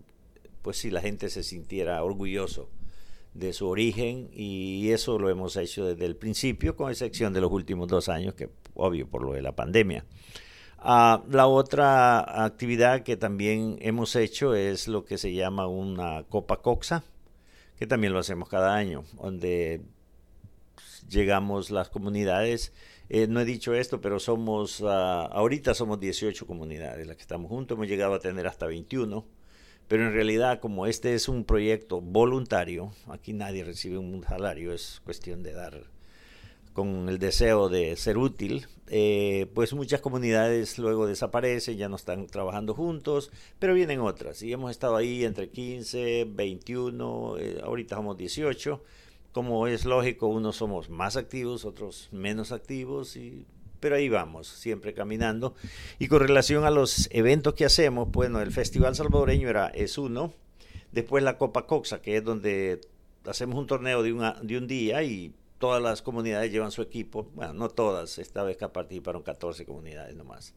pues 0.62 0.78
si 0.78 0.90
la 0.90 1.02
gente 1.02 1.28
se 1.28 1.42
sintiera 1.42 2.02
orgulloso 2.02 2.70
de 3.34 3.52
su 3.52 3.66
origen 3.66 4.28
y 4.32 4.90
eso 4.90 5.18
lo 5.18 5.30
hemos 5.30 5.56
hecho 5.56 5.86
desde 5.86 6.04
el 6.04 6.16
principio, 6.16 6.76
con 6.76 6.90
excepción 6.90 7.32
de 7.32 7.40
los 7.40 7.50
últimos 7.50 7.88
dos 7.88 8.08
años, 8.08 8.34
que 8.34 8.50
obvio 8.74 9.08
por 9.08 9.22
lo 9.22 9.32
de 9.32 9.42
la 9.42 9.52
pandemia. 9.52 10.04
Ah, 10.78 11.22
la 11.30 11.46
otra 11.46 12.44
actividad 12.44 13.02
que 13.02 13.16
también 13.16 13.78
hemos 13.80 14.16
hecho 14.16 14.54
es 14.54 14.88
lo 14.88 15.04
que 15.04 15.16
se 15.16 15.32
llama 15.32 15.66
una 15.68 16.24
Copa 16.24 16.60
Coxa, 16.60 17.04
que 17.78 17.86
también 17.86 18.12
lo 18.12 18.18
hacemos 18.18 18.48
cada 18.48 18.74
año, 18.74 19.04
donde 19.20 19.80
llegamos 21.08 21.70
las 21.70 21.88
comunidades. 21.88 22.72
Eh, 23.08 23.26
no 23.28 23.40
he 23.40 23.44
dicho 23.44 23.74
esto, 23.74 24.00
pero 24.00 24.18
somos, 24.18 24.82
ah, 24.84 25.26
ahorita 25.26 25.74
somos 25.74 26.00
18 26.00 26.46
comunidades 26.46 27.06
las 27.06 27.16
que 27.16 27.22
estamos 27.22 27.48
juntos, 27.48 27.76
hemos 27.76 27.88
llegado 27.88 28.14
a 28.14 28.20
tener 28.20 28.46
hasta 28.46 28.66
21 28.66 29.24
pero 29.88 30.06
en 30.06 30.12
realidad, 30.12 30.60
como 30.60 30.86
este 30.86 31.14
es 31.14 31.28
un 31.28 31.44
proyecto 31.44 32.00
voluntario, 32.00 32.92
aquí 33.08 33.32
nadie 33.32 33.64
recibe 33.64 33.98
un 33.98 34.22
salario, 34.22 34.72
es 34.72 35.00
cuestión 35.04 35.42
de 35.42 35.52
dar 35.52 35.84
con 36.72 37.08
el 37.08 37.18
deseo 37.18 37.68
de 37.68 37.96
ser 37.96 38.16
útil, 38.16 38.66
eh, 38.88 39.46
pues 39.54 39.72
muchas 39.74 40.00
comunidades 40.00 40.78
luego 40.78 41.06
desaparecen, 41.06 41.76
ya 41.76 41.88
no 41.88 41.96
están 41.96 42.26
trabajando 42.26 42.74
juntos, 42.74 43.30
pero 43.58 43.74
vienen 43.74 44.00
otras. 44.00 44.42
Y 44.42 44.52
hemos 44.52 44.70
estado 44.70 44.96
ahí 44.96 45.24
entre 45.24 45.50
15, 45.50 46.26
21, 46.28 47.38
eh, 47.38 47.60
ahorita 47.62 47.96
somos 47.96 48.16
18. 48.16 48.82
Como 49.32 49.66
es 49.66 49.84
lógico, 49.86 50.26
unos 50.26 50.56
somos 50.56 50.90
más 50.90 51.16
activos, 51.16 51.64
otros 51.64 52.08
menos 52.12 52.52
activos, 52.52 53.16
y 53.16 53.46
pero 53.82 53.96
ahí 53.96 54.08
vamos, 54.08 54.46
siempre 54.46 54.94
caminando. 54.94 55.56
Y 55.98 56.06
con 56.06 56.20
relación 56.20 56.64
a 56.64 56.70
los 56.70 57.08
eventos 57.10 57.54
que 57.54 57.64
hacemos, 57.64 58.08
bueno, 58.12 58.40
el 58.40 58.52
Festival 58.52 58.94
Salvadoreño 58.94 59.48
era, 59.48 59.66
es 59.66 59.98
uno, 59.98 60.32
después 60.92 61.24
la 61.24 61.36
Copa 61.36 61.66
Coxa, 61.66 62.00
que 62.00 62.16
es 62.16 62.22
donde 62.24 62.80
hacemos 63.26 63.58
un 63.58 63.66
torneo 63.66 64.04
de, 64.04 64.12
una, 64.12 64.34
de 64.40 64.56
un 64.56 64.68
día 64.68 65.02
y 65.02 65.34
todas 65.58 65.82
las 65.82 66.00
comunidades 66.00 66.52
llevan 66.52 66.70
su 66.70 66.80
equipo, 66.80 67.28
bueno, 67.34 67.54
no 67.54 67.68
todas, 67.70 68.18
esta 68.18 68.44
vez 68.44 68.56
que 68.56 68.68
participaron 68.68 69.22
14 69.22 69.66
comunidades 69.66 70.14
nomás. 70.14 70.54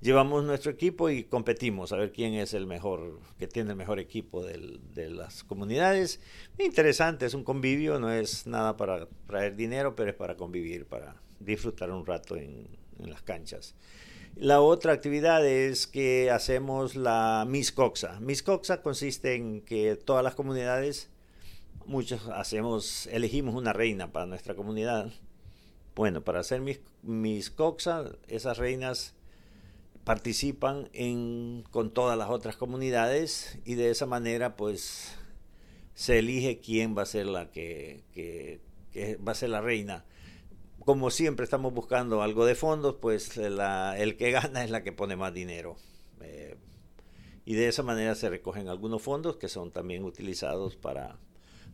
llevamos 0.00 0.42
nuestro 0.42 0.72
equipo 0.72 1.10
y 1.10 1.22
competimos 1.22 1.92
a 1.92 1.96
ver 1.96 2.10
quién 2.10 2.34
es 2.34 2.54
el 2.54 2.66
mejor, 2.66 3.20
que 3.38 3.46
tiene 3.46 3.70
el 3.70 3.76
mejor 3.76 4.00
equipo 4.00 4.44
de 4.44 5.10
las 5.10 5.44
comunidades. 5.44 6.18
Interesante, 6.58 7.24
es 7.24 7.34
un 7.34 7.44
convivio, 7.44 8.00
no 8.00 8.10
es 8.10 8.48
nada 8.48 8.76
para 8.76 9.06
traer 9.28 9.54
dinero, 9.54 9.94
pero 9.94 10.10
es 10.10 10.16
para 10.16 10.36
convivir, 10.36 10.86
para 10.86 11.14
disfrutar 11.44 11.90
un 11.90 12.06
rato 12.06 12.36
en, 12.36 12.68
las 12.98 13.22
canchas. 13.22 13.74
La 14.36 14.60
otra 14.60 14.92
actividad 14.92 15.46
es 15.46 15.86
que 15.86 16.30
hacemos 16.30 16.94
la 16.94 17.44
Miss 17.46 17.72
Coxa. 17.72 18.18
Miss 18.20 18.42
Coxa 18.42 18.82
consiste 18.82 19.34
en 19.34 19.60
que 19.60 19.96
todas 19.96 20.22
las 20.22 20.34
comunidades, 20.34 21.10
muchos 21.86 22.28
hacemos, 22.28 23.08
elegimos 23.08 23.54
una 23.54 23.72
reina 23.72 24.12
para 24.12 24.26
nuestra 24.26 24.54
comunidad. 24.54 25.12
Bueno, 25.94 26.22
para 26.22 26.40
hacer 26.40 26.60
Miss, 26.60 26.80
Miss 27.02 27.50
Coxa, 27.50 28.12
esas 28.28 28.58
reinas 28.58 29.14
participan 30.04 30.88
con 31.70 31.90
todas 31.90 32.16
las 32.16 32.28
otras 32.30 32.56
comunidades 32.56 33.58
y 33.64 33.74
de 33.74 33.90
esa 33.90 34.06
manera 34.06 34.56
pues 34.56 35.16
se 35.94 36.18
elige 36.18 36.60
quién 36.60 36.96
va 36.96 37.02
a 37.02 37.06
ser 37.06 37.26
la 37.26 37.50
que 37.50 38.60
va 39.26 39.32
a 39.32 39.34
ser 39.34 39.48
la 39.48 39.62
reina 39.62 40.04
como 40.84 41.10
siempre 41.10 41.44
estamos 41.44 41.72
buscando 41.72 42.22
algo 42.22 42.44
de 42.44 42.54
fondos, 42.54 42.96
pues 43.00 43.36
el 43.38 44.16
que 44.16 44.30
gana 44.30 44.64
es 44.64 44.70
la 44.70 44.82
que 44.82 44.92
pone 44.92 45.16
más 45.16 45.32
dinero. 45.32 45.76
Eh, 46.20 46.56
y 47.46 47.54
de 47.54 47.68
esa 47.68 47.82
manera 47.82 48.14
se 48.14 48.30
recogen 48.30 48.68
algunos 48.68 49.02
fondos 49.02 49.36
que 49.36 49.48
son 49.48 49.70
también 49.70 50.04
utilizados 50.04 50.76
para, 50.76 51.16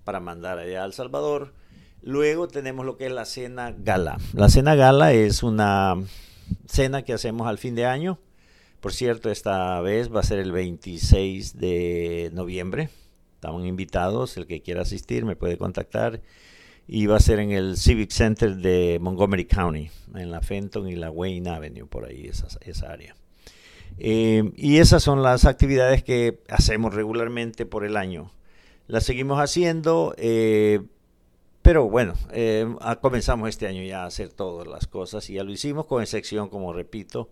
para 0.05 0.21
mandar 0.21 0.59
allá 0.59 0.83
a 0.83 0.87
El 0.87 0.93
Salvador. 0.93 1.55
Luego 2.03 2.49
tenemos 2.49 2.87
lo 2.87 2.97
que 2.97 3.07
es 3.07 3.13
la 3.13 3.25
cena 3.25 3.75
gala. 3.77 4.19
La 4.33 4.49
cena 4.49 4.75
gala 4.75 5.13
es 5.13 5.43
una 5.43 5.97
cena 6.67 7.03
que 7.03 7.13
hacemos 7.13 7.47
al 7.47 7.59
fin 7.59 7.75
de 7.75 7.87
año. 7.87 8.19
Por 8.81 8.93
cierto, 8.93 9.31
esta 9.31 9.81
vez 9.81 10.13
va 10.15 10.21
a 10.21 10.25
ser 10.25 10.39
el 10.39 10.53
26 10.53 11.59
de 11.59 12.31
noviembre. 12.33 12.89
Estamos 13.35 13.67
invitados, 13.67 14.37
el 14.37 14.47
que 14.47 14.63
quiera 14.63 14.83
asistir 14.83 15.25
me 15.25 15.37
puede 15.37 15.59
contactar 15.59 16.23
y 16.93 17.07
va 17.07 17.19
a 17.19 17.21
ser 17.21 17.39
en 17.39 17.53
el 17.53 17.77
Civic 17.77 18.11
Center 18.11 18.57
de 18.57 18.99
Montgomery 19.01 19.45
County, 19.45 19.89
en 20.13 20.33
la 20.33 20.41
Fenton 20.41 20.89
y 20.89 20.97
la 20.97 21.09
Wayne 21.09 21.49
Avenue, 21.49 21.87
por 21.87 22.05
ahí, 22.05 22.27
esa, 22.27 22.49
esa 22.63 22.91
área. 22.91 23.15
Eh, 23.99 24.51
y 24.57 24.79
esas 24.79 25.01
son 25.01 25.23
las 25.23 25.45
actividades 25.45 26.03
que 26.03 26.41
hacemos 26.49 26.93
regularmente 26.93 27.65
por 27.65 27.85
el 27.85 27.97
año. 27.97 28.33
Las 28.89 29.05
seguimos 29.05 29.39
haciendo, 29.39 30.17
eh, 30.19 30.81
pero 31.63 31.89
bueno, 31.89 32.15
eh, 32.33 32.67
comenzamos 33.01 33.49
este 33.51 33.69
año 33.69 33.85
ya 33.85 34.03
a 34.03 34.07
hacer 34.07 34.31
todas 34.31 34.67
las 34.67 34.89
cosas 34.89 35.31
y 35.31 35.35
ya 35.35 35.45
lo 35.45 35.53
hicimos, 35.53 35.87
con 35.87 36.03
excepción, 36.03 36.49
como 36.49 36.73
repito, 36.73 37.31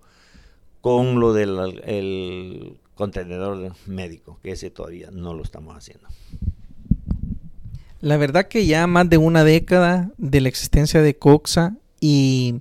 con 0.81 1.19
lo 1.19 1.33
del 1.33 1.83
el 1.85 2.79
contenedor 2.95 3.73
médico, 3.87 4.39
que 4.41 4.53
ese 4.53 4.71
todavía 4.71 5.11
no 5.11 5.35
lo 5.35 5.43
estamos 5.43 5.77
haciendo. 5.77 6.07
La 8.01 8.17
verdad 8.17 8.47
que 8.47 8.67
ya 8.67 8.87
más 8.87 9.11
de 9.11 9.19
una 9.19 9.43
década 9.43 10.11
de 10.19 10.41
la 10.41 10.49
existencia 10.49 11.03
de 11.03 11.17
Coxa 11.17 11.77
y 12.01 12.61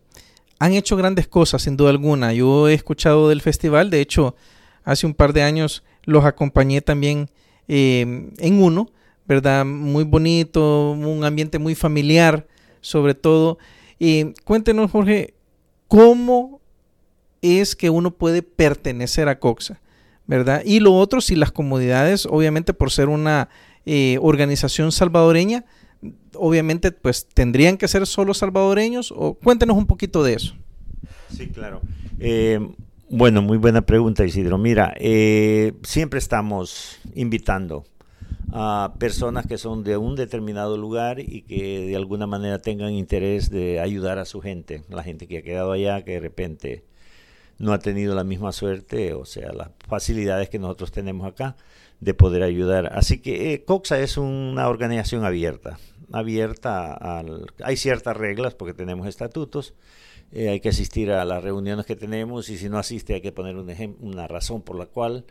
han 0.60 0.74
hecho 0.74 0.98
grandes 0.98 1.27
cosas 1.27 1.62
sin 1.62 1.77
duda 1.77 1.91
alguna. 1.91 2.34
Yo 2.34 2.67
he 2.67 2.74
escuchado 2.74 3.29
del 3.29 3.41
festival, 3.41 3.89
de 3.89 4.01
hecho 4.01 4.36
hace 4.84 5.06
un 5.06 5.13
par 5.13 5.34
de 5.34 5.44
años 5.44 5.84
los 6.03 6.25
acompañé 6.25 6.82
también 6.82 7.29
em, 7.67 8.32
en 8.39 8.62
uno, 8.63 8.89
¿verdad? 9.27 9.63
Muy 9.65 10.06
bonito, 10.06 10.91
un 10.91 11.24
ambiente 11.24 11.60
muy 11.60 11.75
familiar 11.75 12.48
sobre 12.82 13.13
todo. 13.13 13.60
Y 14.00 14.34
cuéntenos 14.44 14.89
Jorge, 14.89 15.36
¿cómo 15.88 16.62
es 17.44 17.75
que 17.75 17.89
uno 17.91 18.12
puede 18.12 18.41
pertenecer 18.41 19.29
a 19.29 19.39
Coxa? 19.39 19.82
¿verdad? 20.27 20.62
Y 20.65 20.82
lo 20.82 20.94
otro, 20.94 21.22
si 21.22 21.36
las 21.36 21.51
comunidades, 21.51 22.25
obviamente 22.25 22.74
por 22.74 22.91
ser 22.91 23.08
una 23.08 23.50
eh, 23.89 24.17
organización 24.22 24.91
salvadoreña, 24.91 25.63
obviamente 26.36 26.91
pues 26.91 27.25
tendrían 27.25 27.77
que 27.77 27.88
ser 27.88 28.06
solo 28.06 28.34
salvadoreños 28.34 29.13
o 29.15 29.36
cuéntenos 29.36 29.77
un 29.77 29.86
poquito 29.86 30.25
de 30.25 30.34
eso. 30.34 30.56
Sí, 31.34 31.48
claro. 31.48 31.79
Eh, 32.20 32.60
bueno, 33.10 33.41
muy 33.41 33.58
buena 33.58 33.84
pregunta 33.84 34.26
Isidro. 34.26 34.58
Mira, 34.58 34.93
eh, 35.00 35.71
siempre 35.84 36.19
estamos 36.19 37.00
invitando 37.15 37.86
a 38.52 38.95
personas 39.00 39.47
que 39.47 39.58
son 39.58 39.86
de 39.86 39.95
un 39.95 40.17
determinado 40.17 40.76
lugar 40.76 41.21
y 41.21 41.43
que 41.43 41.86
de 41.86 41.95
alguna 41.95 42.28
manera 42.28 42.60
tengan 42.60 42.91
interés 42.91 43.50
de 43.50 43.80
ayudar 43.80 44.19
a 44.19 44.26
su 44.26 44.41
gente, 44.41 44.84
la 44.89 45.04
gente 45.04 45.28
que 45.28 45.38
ha 45.38 45.43
quedado 45.43 45.71
allá, 45.71 46.04
que 46.04 46.12
de 46.12 46.19
repente 46.19 46.84
no 47.58 47.71
ha 47.71 47.80
tenido 47.80 48.15
la 48.15 48.26
misma 48.26 48.52
suerte, 48.52 49.13
o 49.13 49.23
sea, 49.23 49.54
las 49.54 49.69
facilidades 49.88 50.50
que 50.50 50.60
nosotros 50.60 50.91
tenemos 50.91 51.26
acá 51.26 51.56
de 51.99 52.13
poder 52.13 52.43
ayudar. 52.43 52.91
Así 52.93 53.19
que 53.19 53.53
eh, 53.53 53.63
COXA 53.63 53.99
es 53.99 54.17
una 54.17 54.67
organización 54.69 55.25
abierta, 55.25 55.79
abierta 56.12 56.93
al... 56.93 57.47
Hay 57.63 57.77
ciertas 57.77 58.15
reglas 58.15 58.55
porque 58.55 58.73
tenemos 58.73 59.07
estatutos, 59.07 59.73
eh, 60.31 60.49
hay 60.49 60.60
que 60.60 60.69
asistir 60.69 61.12
a 61.12 61.25
las 61.25 61.43
reuniones 61.43 61.86
que 61.86 61.95
tenemos 61.95 62.49
y 62.49 62.57
si 62.57 62.69
no 62.69 62.77
asiste 62.77 63.13
hay 63.13 63.21
que 63.21 63.31
poner 63.31 63.55
un 63.55 63.97
una 64.01 64.27
razón 64.27 64.62
por 64.62 64.77
la 64.77 64.86
cual 64.86 65.25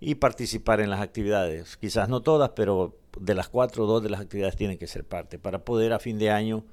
y 0.00 0.16
participar 0.16 0.80
en 0.80 0.90
las 0.90 1.00
actividades. 1.00 1.76
Quizás 1.76 2.08
no 2.08 2.22
todas, 2.22 2.50
pero 2.50 2.96
de 3.18 3.34
las 3.34 3.48
cuatro, 3.48 3.86
dos 3.86 4.02
de 4.02 4.10
las 4.10 4.20
actividades 4.20 4.56
tienen 4.56 4.78
que 4.78 4.86
ser 4.86 5.04
parte 5.04 5.38
para 5.38 5.64
poder 5.64 5.92
a 5.92 5.98
fin 5.98 6.18
de 6.18 6.30
año 6.30 6.64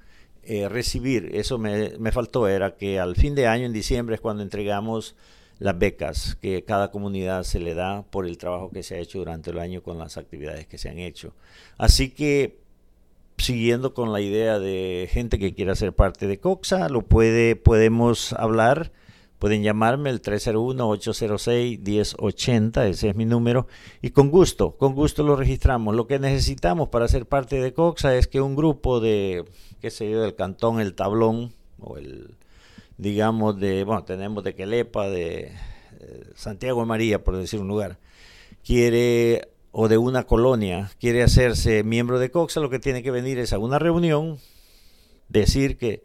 eh, 0.44 0.70
recibir. 0.70 1.32
Eso 1.36 1.58
me, 1.58 1.98
me 2.00 2.12
faltó, 2.12 2.48
era 2.48 2.78
que 2.78 3.00
al 3.00 3.16
fin 3.16 3.36
de 3.36 3.48
año, 3.48 3.66
en 3.66 3.74
diciembre, 3.74 4.16
es 4.16 4.22
cuando 4.22 4.44
entregamos 4.44 5.16
las 5.60 5.78
becas 5.78 6.38
que 6.42 6.64
cada 6.64 6.92
comunidad 6.92 7.44
se 7.44 7.60
le 7.60 7.74
da 7.74 8.04
por 8.04 8.26
el 8.26 8.38
trabajo 8.38 8.70
que 8.70 8.84
se 8.84 8.96
ha 8.96 9.00
hecho 9.00 9.20
durante 9.20 9.52
el 9.52 9.60
año 9.60 9.82
con 9.82 9.98
las 9.98 10.18
actividades 10.18 10.68
que 10.68 10.78
se 10.78 10.90
han 10.90 11.00
hecho. 11.00 11.34
Así 11.78 12.10
que 12.10 12.60
siguiendo 13.38 13.94
con 13.94 14.12
la 14.12 14.20
idea 14.22 14.60
de 14.60 15.08
gente 15.12 15.40
que 15.40 15.54
quiera 15.54 15.76
ser 15.76 15.94
parte 15.94 16.28
de 16.28 16.40
Coxa, 16.40 16.90
lo 16.90 17.04
puede 17.04 17.56
podemos 17.56 18.34
hablar, 18.34 18.92
pueden 19.40 19.64
llamarme 19.64 20.10
el 20.10 20.22
301-806-1080, 20.22 22.88
ese 22.88 23.10
es 23.10 23.16
mi 23.16 23.26
número, 23.26 23.68
y 24.02 24.10
con 24.12 24.30
gusto, 24.32 24.78
con 24.78 24.96
gusto 24.96 25.24
lo 25.24 25.36
registramos. 25.36 25.96
Lo 25.96 26.08
que 26.08 26.20
necesitamos 26.20 26.90
para 26.90 27.08
ser 27.08 27.28
parte 27.28 27.62
de 27.62 27.74
Coxa 27.74 28.16
es 28.16 28.28
que 28.28 28.42
un 28.42 28.56
grupo 28.56 29.00
de, 29.00 29.46
qué 29.82 29.92
sé 29.92 30.10
yo, 30.10 30.22
del 30.22 30.36
cantón 30.36 30.80
El 30.80 30.96
Tablón 30.96 31.54
o 31.80 31.98
el 31.98 32.36
digamos, 32.98 33.60
de, 33.60 33.84
bueno, 33.84 34.04
tenemos 34.04 34.44
de 34.44 34.56
Quelepa, 34.56 35.08
de 35.10 35.52
eh, 36.00 36.24
Santiago 36.36 36.82
de 36.82 36.88
María, 36.88 37.24
por 37.24 37.38
decir 37.38 37.60
un 37.60 37.68
lugar, 37.68 38.00
quiere, 38.64 39.50
o 39.72 39.88
de 39.88 39.98
una 39.98 40.24
colonia, 40.24 40.92
quiere 41.00 41.24
hacerse 41.24 41.84
miembro 41.84 42.20
de 42.20 42.32
COXA, 42.32 42.60
lo 42.60 42.70
que 42.70 42.80
tiene 42.80 43.04
que 43.04 43.12
venir 43.12 43.40
es 43.40 43.54
a 43.54 43.60
una 43.60 43.80
reunión, 43.80 44.40
decir 45.30 45.78
que 45.78 46.04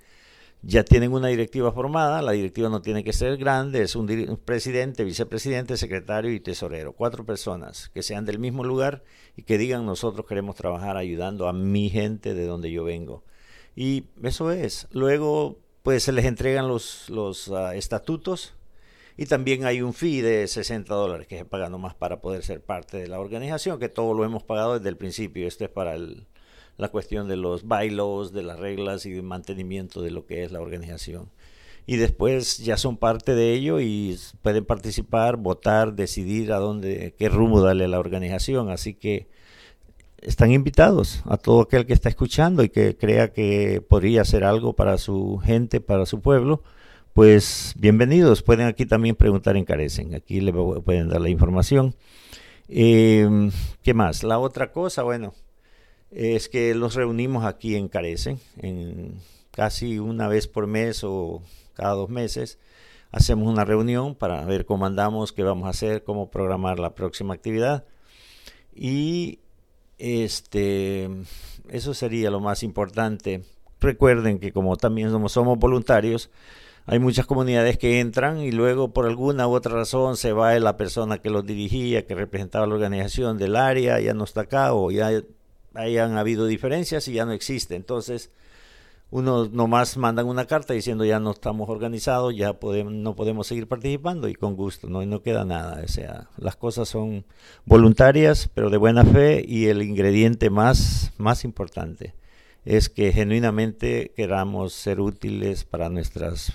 ya 0.64 0.84
tienen 0.84 1.12
una 1.12 1.28
directiva 1.28 1.72
formada, 1.72 2.22
la 2.22 2.32
directiva 2.32 2.68
no 2.68 2.82
tiene 2.82 3.02
que 3.02 3.12
ser 3.12 3.36
grande, 3.36 3.82
es 3.82 3.96
un, 3.96 4.06
presidente, 4.44 5.02
vicepresidente, 5.02 5.76
secretario 5.76 6.32
y 6.32 6.38
tesorero, 6.38 6.92
cuatro 6.92 7.26
personas 7.26 7.88
que 7.88 8.02
sean 8.02 8.24
del 8.24 8.38
mismo 8.38 8.62
lugar 8.62 9.02
y 9.36 9.42
que 9.42 9.58
digan 9.58 9.84
nosotros 9.84 10.24
queremos 10.26 10.54
trabajar 10.54 10.96
ayudando 10.96 11.48
a 11.48 11.52
mi 11.52 11.90
gente 11.90 12.34
de 12.34 12.46
donde 12.46 12.70
yo 12.70 12.84
vengo. 12.84 13.24
Y 13.74 14.04
eso 14.22 14.52
es. 14.52 14.86
Luego 14.92 15.58
pues 15.82 16.04
se 16.04 16.12
les 16.12 16.24
entregan 16.24 16.68
los, 16.68 17.08
los 17.10 17.48
ah, 17.50 17.74
estatutos 17.74 18.54
y 19.16 19.26
también 19.26 19.64
hay 19.66 19.82
un 19.82 19.92
fee 19.92 20.22
de 20.22 20.46
60 20.46 20.94
dólares 20.94 21.26
que 21.26 21.38
se 21.38 21.44
paga 21.44 21.68
nomás 21.68 21.94
para 21.94 22.20
poder 22.20 22.42
ser 22.42 22.62
parte 22.62 22.96
de 22.96 23.08
la 23.08 23.20
organización, 23.20 23.78
que 23.78 23.88
todo 23.88 24.14
lo 24.14 24.24
hemos 24.24 24.42
pagado 24.42 24.78
desde 24.78 24.88
el 24.88 24.96
principio. 24.96 25.46
Esto 25.46 25.64
es 25.64 25.70
para 25.70 25.96
la 26.78 26.88
cuestión 26.88 27.28
de 27.28 27.36
los 27.36 27.68
bylaws, 27.68 28.32
de 28.32 28.42
las 28.42 28.58
reglas 28.58 29.04
y 29.04 29.12
de 29.12 29.22
mantenimiento 29.22 30.02
de 30.02 30.10
lo 30.10 30.26
que 30.26 30.44
es 30.44 30.52
la 30.52 30.60
organización. 30.60 31.30
Y 31.84 31.96
después 31.96 32.58
ya 32.58 32.76
son 32.76 32.96
parte 32.96 33.34
de 33.34 33.52
ello 33.52 33.80
y 33.80 34.18
pueden 34.40 34.64
participar, 34.64 35.36
votar, 35.36 35.94
decidir 35.94 36.52
a 36.52 36.58
dónde, 36.58 37.14
qué 37.18 37.28
rumbo 37.28 37.60
darle 37.60 37.84
a 37.84 37.88
la 37.88 37.98
organización. 37.98 38.70
Así 38.70 38.94
que 38.94 39.28
están 40.22 40.52
invitados 40.52 41.22
a 41.26 41.36
todo 41.36 41.62
aquel 41.62 41.86
que 41.86 41.92
está 41.92 42.08
escuchando 42.08 42.62
y 42.62 42.68
que 42.68 42.96
crea 42.96 43.32
que 43.32 43.82
podría 43.86 44.22
hacer 44.22 44.44
algo 44.44 44.74
para 44.74 44.98
su 44.98 45.38
gente, 45.44 45.80
para 45.80 46.06
su 46.06 46.20
pueblo, 46.20 46.62
pues 47.12 47.74
bienvenidos. 47.76 48.42
Pueden 48.42 48.66
aquí 48.66 48.86
también 48.86 49.16
preguntar 49.16 49.56
en 49.56 49.64
Carecen, 49.64 50.14
aquí 50.14 50.40
le 50.40 50.52
pueden 50.52 51.08
dar 51.08 51.20
la 51.20 51.28
información. 51.28 51.94
Em, 52.68 53.50
¿Qué 53.82 53.94
más? 53.94 54.22
La 54.22 54.38
otra 54.38 54.72
cosa, 54.72 55.02
bueno, 55.02 55.34
es 56.10 56.48
que 56.48 56.74
los 56.74 56.94
reunimos 56.94 57.44
aquí 57.44 57.74
en 57.74 57.88
Carecen, 57.88 58.38
en 58.58 59.16
casi 59.50 59.98
una 59.98 60.28
vez 60.28 60.46
por 60.46 60.66
mes 60.66 61.02
o 61.04 61.42
cada 61.74 61.94
dos 61.94 62.08
meses. 62.08 62.58
Hacemos 63.10 63.46
una 63.46 63.64
reunión 63.64 64.14
para 64.14 64.42
ver 64.46 64.64
cómo 64.64 64.86
andamos, 64.86 65.32
qué 65.32 65.42
vamos 65.42 65.66
a 65.66 65.70
hacer, 65.70 66.02
cómo 66.02 66.30
programar 66.30 66.78
la 66.78 66.94
próxima 66.94 67.34
actividad. 67.34 67.84
Y 68.74 69.40
este, 70.02 71.08
eso 71.70 71.94
sería 71.94 72.28
lo 72.28 72.40
más 72.40 72.64
importante. 72.64 73.44
Recuerden 73.80 74.40
que 74.40 74.52
como 74.52 74.76
también 74.76 75.10
somos, 75.28 75.58
voluntarios, 75.58 76.28
hay 76.86 76.98
muchas 76.98 77.24
comunidades 77.24 77.78
que 77.78 78.00
entran 78.00 78.40
y 78.40 78.50
luego 78.50 78.92
por 78.92 79.06
alguna 79.06 79.46
u 79.46 79.52
otra 79.52 79.76
razón 79.76 80.16
se 80.16 80.32
va 80.32 80.58
la 80.58 80.76
persona 80.76 81.18
que 81.18 81.30
los 81.30 81.46
dirigía, 81.46 82.04
que 82.04 82.16
representaba 82.16 82.66
la 82.66 82.74
organización 82.74 83.38
del 83.38 83.54
área, 83.54 84.00
ya 84.00 84.12
no 84.12 84.24
está 84.24 84.42
acá 84.42 84.74
o 84.74 84.90
ya 84.90 85.22
hayan 85.74 86.16
habido 86.16 86.46
diferencias 86.46 87.06
y 87.06 87.12
ya 87.12 87.24
no 87.24 87.32
existe. 87.32 87.76
Entonces, 87.76 88.32
uno 89.12 89.46
nomás 89.46 89.98
mandan 89.98 90.26
una 90.26 90.46
carta 90.46 90.72
diciendo 90.72 91.04
ya 91.04 91.20
no 91.20 91.32
estamos 91.32 91.68
organizados, 91.68 92.34
ya 92.34 92.54
podemos, 92.54 92.94
no 92.94 93.14
podemos 93.14 93.46
seguir 93.46 93.68
participando 93.68 94.26
y 94.26 94.34
con 94.34 94.56
gusto, 94.56 94.88
no, 94.88 95.04
no 95.04 95.20
queda 95.20 95.44
nada. 95.44 95.82
O 95.84 95.88
sea, 95.88 96.30
las 96.38 96.56
cosas 96.56 96.88
son 96.88 97.26
voluntarias, 97.66 98.48
pero 98.54 98.70
de 98.70 98.78
buena 98.78 99.04
fe 99.04 99.44
y 99.46 99.66
el 99.66 99.82
ingrediente 99.82 100.48
más, 100.48 101.12
más 101.18 101.44
importante 101.44 102.14
es 102.64 102.88
que 102.88 103.12
genuinamente 103.12 104.12
queramos 104.16 104.72
ser 104.72 104.98
útiles 104.98 105.64
para 105.64 105.90
nuestras 105.90 106.54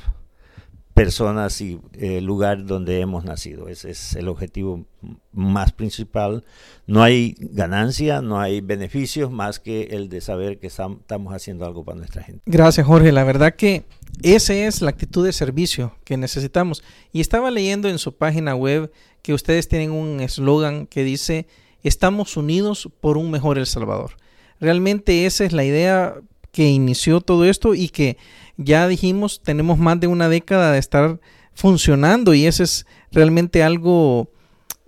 personas 0.97 1.61
y 1.61 1.79
el 1.93 2.25
lugar 2.25 2.65
donde 2.65 2.99
hemos 3.01 3.23
nacido. 3.23 3.69
Ese 3.69 3.91
es 3.91 4.15
el 4.15 4.27
objetivo 4.27 4.87
más 5.31 5.71
principal. 5.71 6.43
No 6.87 7.03
hay 7.03 7.35
ganancia, 7.37 8.21
no 8.23 8.39
hay 8.39 8.61
beneficios 8.61 9.29
más 9.31 9.59
que 9.59 9.89
el 9.91 10.09
de 10.09 10.21
saber 10.21 10.57
que 10.57 10.65
estamos 10.65 11.33
haciendo 11.33 11.65
algo 11.65 11.85
para 11.85 11.99
nuestra 11.99 12.23
gente. 12.23 12.41
Gracias, 12.47 12.87
Jorge. 12.87 13.11
La 13.11 13.23
verdad 13.23 13.53
que 13.55 13.85
esa 14.23 14.55
es 14.55 14.81
la 14.81 14.89
actitud 14.89 15.23
de 15.23 15.33
servicio 15.33 15.95
que 16.03 16.17
necesitamos. 16.17 16.83
Y 17.11 17.21
estaba 17.21 17.51
leyendo 17.51 17.89
en 17.89 17.99
su 17.99 18.15
página 18.15 18.55
web 18.55 18.91
que 19.21 19.35
ustedes 19.35 19.67
tienen 19.67 19.91
un 19.91 20.19
eslogan 20.19 20.87
que 20.87 21.03
dice, 21.03 21.45
estamos 21.83 22.37
unidos 22.37 22.89
por 23.01 23.17
un 23.17 23.29
mejor 23.29 23.59
El 23.59 23.67
Salvador. 23.67 24.13
Realmente 24.59 25.27
esa 25.27 25.45
es 25.45 25.53
la 25.53 25.63
idea 25.63 26.15
que 26.51 26.67
inició 26.69 27.21
todo 27.21 27.45
esto 27.45 27.73
y 27.73 27.89
que 27.89 28.17
ya 28.57 28.87
dijimos, 28.87 29.41
tenemos 29.43 29.77
más 29.77 29.99
de 29.99 30.07
una 30.07 30.29
década 30.29 30.71
de 30.71 30.79
estar 30.79 31.19
funcionando 31.53 32.33
y 32.33 32.45
eso 32.45 32.63
es 32.63 32.85
realmente 33.11 33.63
algo 33.63 34.29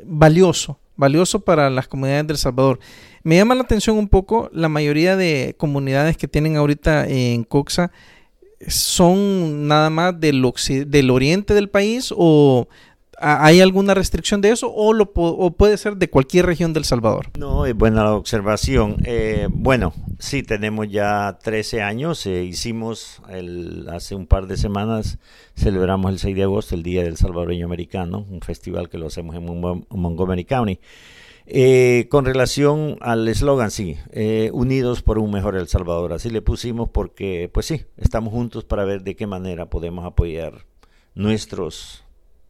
valioso, 0.04 0.80
valioso 0.96 1.40
para 1.42 1.70
las 1.70 1.88
comunidades 1.88 2.28
del 2.28 2.38
Salvador. 2.38 2.80
Me 3.24 3.36
llama 3.36 3.56
la 3.56 3.64
atención 3.64 3.98
un 3.98 4.08
poco, 4.08 4.50
la 4.54 4.70
mayoría 4.70 5.16
de 5.16 5.56
comunidades 5.58 6.18
que 6.18 6.28
tienen 6.28 6.56
ahorita 6.56 7.08
en 7.08 7.44
Coxa 7.44 7.92
son 8.68 9.68
nada 9.68 9.90
más 9.90 10.20
del, 10.20 10.44
del 10.88 11.10
oriente 11.10 11.54
del 11.54 11.70
país 11.70 12.14
o 12.16 12.68
¿Hay 13.22 13.60
alguna 13.60 13.94
restricción 13.94 14.42
de 14.42 14.52
eso 14.52 14.72
o, 14.74 14.94
lo, 14.94 15.12
puede 15.12 15.78
ser 15.78 15.98
de 15.98 16.10
cualquier 16.10 16.46
región 16.46 16.74
del 16.74 16.86
Salvador? 16.86 17.28
No, 17.38 17.66
es 17.66 17.76
buena 17.76 18.04
la 18.04 18.14
observación. 18.14 18.98
Eh, 19.04 19.48
bueno, 19.52 19.94
sí, 20.20 20.44
tenemos 20.44 20.90
ya 20.90 21.38
13 21.44 21.82
años. 21.82 22.26
Eh, 22.26 22.44
hicimos 22.44 23.22
el, 23.30 23.88
hace 23.90 24.16
un 24.16 24.26
par 24.26 24.48
de 24.48 24.58
semanas, 24.58 25.20
celebramos 25.56 26.12
el 26.12 26.20
6 26.20 26.36
de 26.36 26.44
agosto, 26.44 26.76
el 26.76 26.84
Día 26.84 27.04
del 27.04 27.18
Salvadoreño 27.18 27.66
Americano, 27.66 28.26
un 28.30 28.42
festival 28.42 28.90
que 28.90 28.98
lo 28.98 29.08
hacemos 29.08 29.36
en 29.36 29.46
Montgomery 29.90 30.46
County. 30.46 30.80
Eh, 31.52 32.08
con 32.10 32.26
relación 32.26 32.98
al 33.02 33.28
eslogan, 33.28 33.72
sí, 33.72 33.98
unidos 34.54 35.02
por 35.02 35.20
un 35.20 35.32
mejor 35.32 35.56
El 35.56 35.68
Salvador. 35.68 36.14
Así 36.14 36.30
le 36.30 36.42
pusimos 36.42 36.90
porque, 36.90 37.50
pues 37.54 37.66
sí, 37.66 37.86
estamos 37.98 38.32
juntos 38.32 38.64
para 38.64 38.86
ver 38.86 39.04
de 39.04 39.16
qué 39.16 39.28
manera 39.28 39.70
podemos 39.70 40.06
apoyar 40.06 40.66
nuestros 41.16 42.06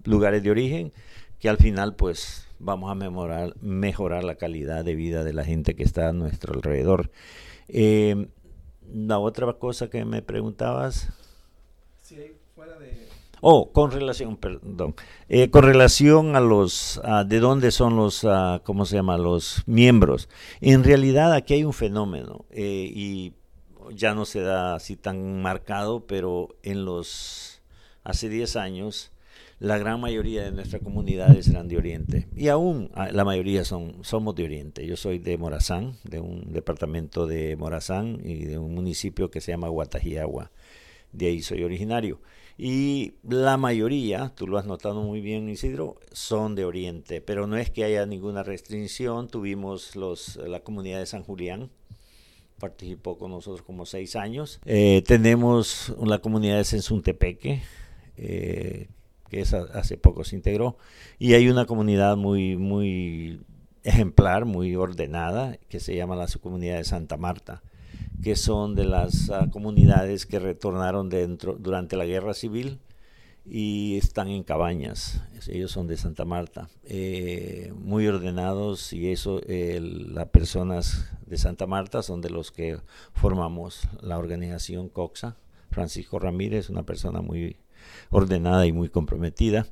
lugares 0.09 0.43
de 0.43 0.51
origen, 0.51 0.91
que 1.39 1.49
al 1.49 1.57
final 1.57 1.95
pues 1.95 2.47
vamos 2.59 2.91
a 2.91 2.95
mejorar, 2.95 3.55
mejorar 3.61 4.23
la 4.23 4.35
calidad 4.35 4.83
de 4.83 4.95
vida 4.95 5.23
de 5.23 5.33
la 5.33 5.45
gente 5.45 5.75
que 5.75 5.83
está 5.83 6.09
a 6.09 6.13
nuestro 6.13 6.53
alrededor. 6.53 7.11
Eh, 7.67 8.27
la 8.93 9.19
otra 9.19 9.53
cosa 9.53 9.89
que 9.89 10.03
me 10.05 10.21
preguntabas... 10.21 11.09
Oh, 13.41 13.71
con 13.71 13.91
relación, 13.91 14.35
perdón, 14.35 14.95
eh, 15.29 15.49
con 15.49 15.63
relación 15.63 16.35
a 16.35 16.41
los, 16.41 16.99
de 17.25 17.39
dónde 17.39 17.71
son 17.71 17.95
los, 17.95 18.27
¿cómo 18.65 18.85
se 18.85 18.97
llama? 18.97 19.17
Los 19.17 19.63
miembros. 19.65 20.27
En 20.59 20.83
realidad 20.83 21.31
aquí 21.31 21.53
hay 21.53 21.63
un 21.63 21.71
fenómeno 21.71 22.45
eh, 22.49 22.91
y 22.93 23.33
ya 23.93 24.13
no 24.13 24.25
se 24.25 24.41
da 24.41 24.75
así 24.75 24.97
tan 24.97 25.41
marcado, 25.41 26.05
pero 26.05 26.49
en 26.63 26.83
los, 26.83 27.61
hace 28.03 28.27
10 28.27 28.57
años, 28.57 29.13
la 29.59 29.77
gran 29.77 29.99
mayoría 29.99 30.43
de 30.43 30.51
nuestras 30.51 30.81
comunidades 30.81 31.47
eran 31.49 31.67
de 31.67 31.77
Oriente 31.77 32.27
y 32.35 32.47
aún 32.47 32.89
ah, 32.93 33.09
la 33.11 33.25
mayoría 33.25 33.65
son 33.65 34.03
somos 34.03 34.35
de 34.35 34.45
Oriente. 34.45 34.85
Yo 34.85 34.95
soy 34.95 35.19
de 35.19 35.37
Morazán, 35.37 35.97
de 36.03 36.19
un 36.19 36.53
departamento 36.53 37.27
de 37.27 37.55
Morazán 37.57 38.21
y 38.23 38.45
de 38.45 38.57
un 38.57 38.73
municipio 38.73 39.29
que 39.29 39.41
se 39.41 39.51
llama 39.51 39.67
Guatajiagua. 39.67 40.51
De 41.11 41.27
ahí 41.27 41.41
soy 41.41 41.63
originario. 41.63 42.21
Y 42.57 43.13
la 43.23 43.55
mayoría, 43.55 44.33
tú 44.35 44.45
lo 44.45 44.57
has 44.57 44.65
notado 44.65 45.01
muy 45.01 45.21
bien 45.21 45.47
Isidro, 45.49 45.97
son 46.11 46.55
de 46.55 46.65
Oriente, 46.65 47.21
pero 47.21 47.47
no 47.47 47.55
es 47.55 47.69
que 47.69 47.85
haya 47.85 48.05
ninguna 48.05 48.43
restricción. 48.43 49.29
Tuvimos 49.29 49.95
los, 49.95 50.35
la 50.35 50.59
comunidad 50.59 50.99
de 50.99 51.05
San 51.05 51.23
Julián, 51.23 51.69
participó 52.59 53.17
con 53.17 53.31
nosotros 53.31 53.65
como 53.65 53.85
seis 53.85 54.15
años. 54.17 54.59
Eh, 54.65 55.03
tenemos 55.07 55.93
la 56.03 56.19
comunidad 56.19 56.57
de 56.57 56.65
Sensuntepeque, 56.65 57.61
eh, 58.17 58.89
que 59.29 59.41
hace 59.41 59.97
poco 59.97 60.23
se 60.23 60.35
integró, 60.35 60.77
y 61.17 61.33
hay 61.33 61.49
una 61.49 61.65
comunidad 61.65 62.17
muy, 62.17 62.57
muy 62.57 63.41
ejemplar, 63.83 64.45
muy 64.45 64.75
ordenada, 64.75 65.57
que 65.69 65.79
se 65.79 65.95
llama 65.95 66.15
la 66.15 66.27
subcomunidad 66.27 66.77
de 66.77 66.83
Santa 66.83 67.17
Marta, 67.17 67.61
que 68.21 68.35
son 68.35 68.75
de 68.75 68.85
las 68.85 69.29
ah, 69.29 69.47
comunidades 69.51 70.25
que 70.25 70.39
retornaron 70.39 71.09
dentro 71.09 71.55
durante 71.55 71.95
la 71.95 72.05
guerra 72.05 72.33
civil 72.33 72.79
y 73.45 73.97
están 73.97 74.27
en 74.27 74.43
cabañas. 74.43 75.21
Ellos 75.47 75.71
son 75.71 75.87
de 75.87 75.97
Santa 75.97 76.25
Marta, 76.25 76.69
eh, 76.83 77.73
muy 77.75 78.07
ordenados 78.07 78.93
y 78.93 79.11
eso, 79.11 79.41
las 79.47 80.27
personas 80.27 81.09
de 81.25 81.37
Santa 81.37 81.65
Marta 81.65 82.03
son 82.03 82.21
de 82.21 82.29
los 82.29 82.51
que 82.51 82.77
formamos 83.13 83.87
la 84.01 84.17
organización 84.17 84.89
COXA. 84.89 85.37
Francisco 85.71 86.19
Ramírez, 86.19 86.69
una 86.69 86.83
persona 86.83 87.21
muy 87.21 87.57
ordenada 88.09 88.65
y 88.65 88.71
muy 88.71 88.89
comprometida. 88.89 89.65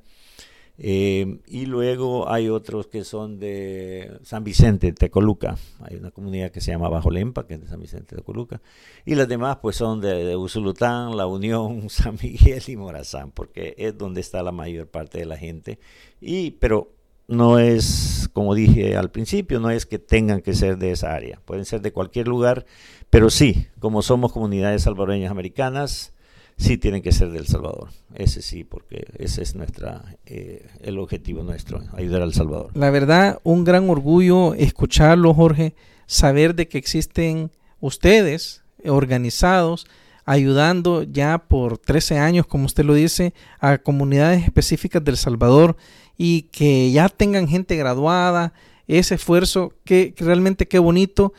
Eh, 0.79 1.39
y 1.47 1.65
luego 1.65 2.29
hay 2.29 2.49
otros 2.49 2.85
que 2.85 3.03
son 3.03 3.39
de 3.39 4.19
San 4.23 4.43
Vicente, 4.43 4.93
Tecoluca. 4.93 5.57
Hay 5.81 5.95
una 5.97 6.11
comunidad 6.11 6.51
que 6.51 6.61
se 6.61 6.71
llama 6.71 6.89
Bajo 6.89 7.09
Lempa, 7.09 7.47
que 7.47 7.55
es 7.55 7.61
de 7.61 7.67
San 7.67 7.79
Vicente, 7.79 8.15
Tecoluca. 8.15 8.61
Y 9.05 9.15
las 9.15 9.27
demás 9.27 9.57
pues 9.61 9.75
son 9.75 10.01
de, 10.01 10.35
Usulután, 10.35 11.17
La 11.17 11.25
Unión, 11.25 11.89
San 11.89 12.17
Miguel 12.21 12.61
y 12.67 12.75
Morazán, 12.75 13.31
porque 13.31 13.73
es 13.77 13.97
donde 13.97 14.21
está 14.21 14.43
la 14.43 14.51
mayor 14.51 14.87
parte 14.87 15.17
de 15.17 15.25
la 15.25 15.37
gente. 15.37 15.79
Y, 16.21 16.51
pero 16.51 16.93
no 17.27 17.59
es, 17.59 18.29
como 18.33 18.53
dije 18.53 18.95
al 18.95 19.09
principio, 19.11 19.59
no 19.59 19.71
es 19.71 19.85
que 19.85 19.99
tengan 19.99 20.41
que 20.41 20.53
ser 20.53 20.77
de 20.77 20.91
esa 20.91 21.13
área. 21.13 21.41
Pueden 21.43 21.65
ser 21.65 21.81
de 21.81 21.91
cualquier 21.91 22.27
lugar, 22.27 22.65
pero 23.09 23.29
sí, 23.29 23.67
como 23.79 24.01
somos 24.01 24.31
comunidades 24.31 24.83
salvadoreñas 24.83 25.31
americanas, 25.31 26.13
sí 26.57 26.77
tienen 26.77 27.01
que 27.01 27.11
ser 27.11 27.31
del 27.31 27.47
Salvador. 27.47 27.89
Ese 28.15 28.41
sí, 28.41 28.63
porque 28.63 29.05
ese 29.17 29.43
es 29.43 29.55
nuestra 29.55 30.17
eh, 30.25 30.67
el 30.81 30.99
objetivo 30.99 31.43
nuestro, 31.43 31.81
ayudar 31.93 32.21
al 32.21 32.33
Salvador. 32.33 32.71
La 32.73 32.89
verdad, 32.89 33.39
un 33.43 33.63
gran 33.63 33.89
orgullo 33.89 34.53
escucharlo, 34.53 35.33
Jorge, 35.33 35.75
saber 36.07 36.55
de 36.55 36.67
que 36.67 36.77
existen 36.77 37.51
ustedes 37.79 38.63
organizados 38.85 39.85
ayudando 40.27 41.03
ya 41.03 41.37
por 41.37 41.77
13 41.77 42.19
años, 42.19 42.45
como 42.45 42.65
usted 42.65 42.83
lo 42.83 42.93
dice, 42.93 43.33
a 43.61 43.77
comunidades 43.77 44.43
específicas 44.43 45.01
del 45.01 45.15
Salvador 45.15 45.77
y 46.17 46.43
que 46.51 46.91
ya 46.91 47.07
tengan 47.07 47.47
gente 47.47 47.77
graduada, 47.77 48.51
ese 48.87 49.15
esfuerzo, 49.15 49.73
que, 49.85 50.13
que 50.13 50.25
realmente 50.25 50.67
qué 50.67 50.79
bonito, 50.79 51.33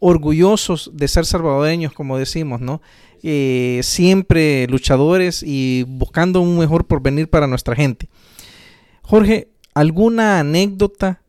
orgullosos 0.00 0.90
de 0.92 1.06
ser 1.06 1.24
salvadoreños, 1.24 1.92
como 1.92 2.18
decimos, 2.18 2.60
¿no? 2.60 2.82
Eh, 3.22 3.80
siempre 3.82 4.66
luchadores 4.68 5.42
y 5.42 5.84
buscando 5.86 6.40
un 6.40 6.58
mejor 6.58 6.86
porvenir 6.86 7.28
para 7.28 7.46
nuestra 7.46 7.74
gente. 7.74 8.08
Jorge, 9.02 9.48
¿alguna 9.74 10.40
anécdota 10.40 11.22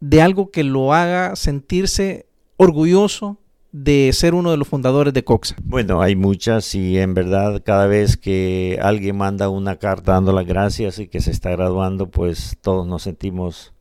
de 0.00 0.22
algo 0.22 0.50
que 0.50 0.64
lo 0.64 0.94
haga 0.94 1.36
sentirse 1.36 2.26
orgulloso 2.56 3.38
de 3.72 4.10
ser 4.12 4.34
uno 4.34 4.50
de 4.50 4.56
los 4.56 4.68
fundadores 4.68 5.14
de 5.14 5.24
Coxa? 5.24 5.56
Bueno, 5.62 6.02
hay 6.02 6.16
muchas 6.16 6.74
y 6.74 6.98
en 6.98 7.14
verdad 7.14 7.62
cada 7.64 7.86
vez 7.86 8.16
que 8.16 8.78
alguien 8.82 9.16
manda 9.16 9.48
una 9.48 9.76
carta 9.76 10.12
dando 10.12 10.32
las 10.32 10.46
gracias 10.46 10.98
y 10.98 11.08
que 11.08 11.20
se 11.20 11.30
está 11.30 11.50
graduando, 11.50 12.10
pues 12.10 12.56
todos 12.60 12.86
nos 12.86 13.02
sentimos 13.02 13.72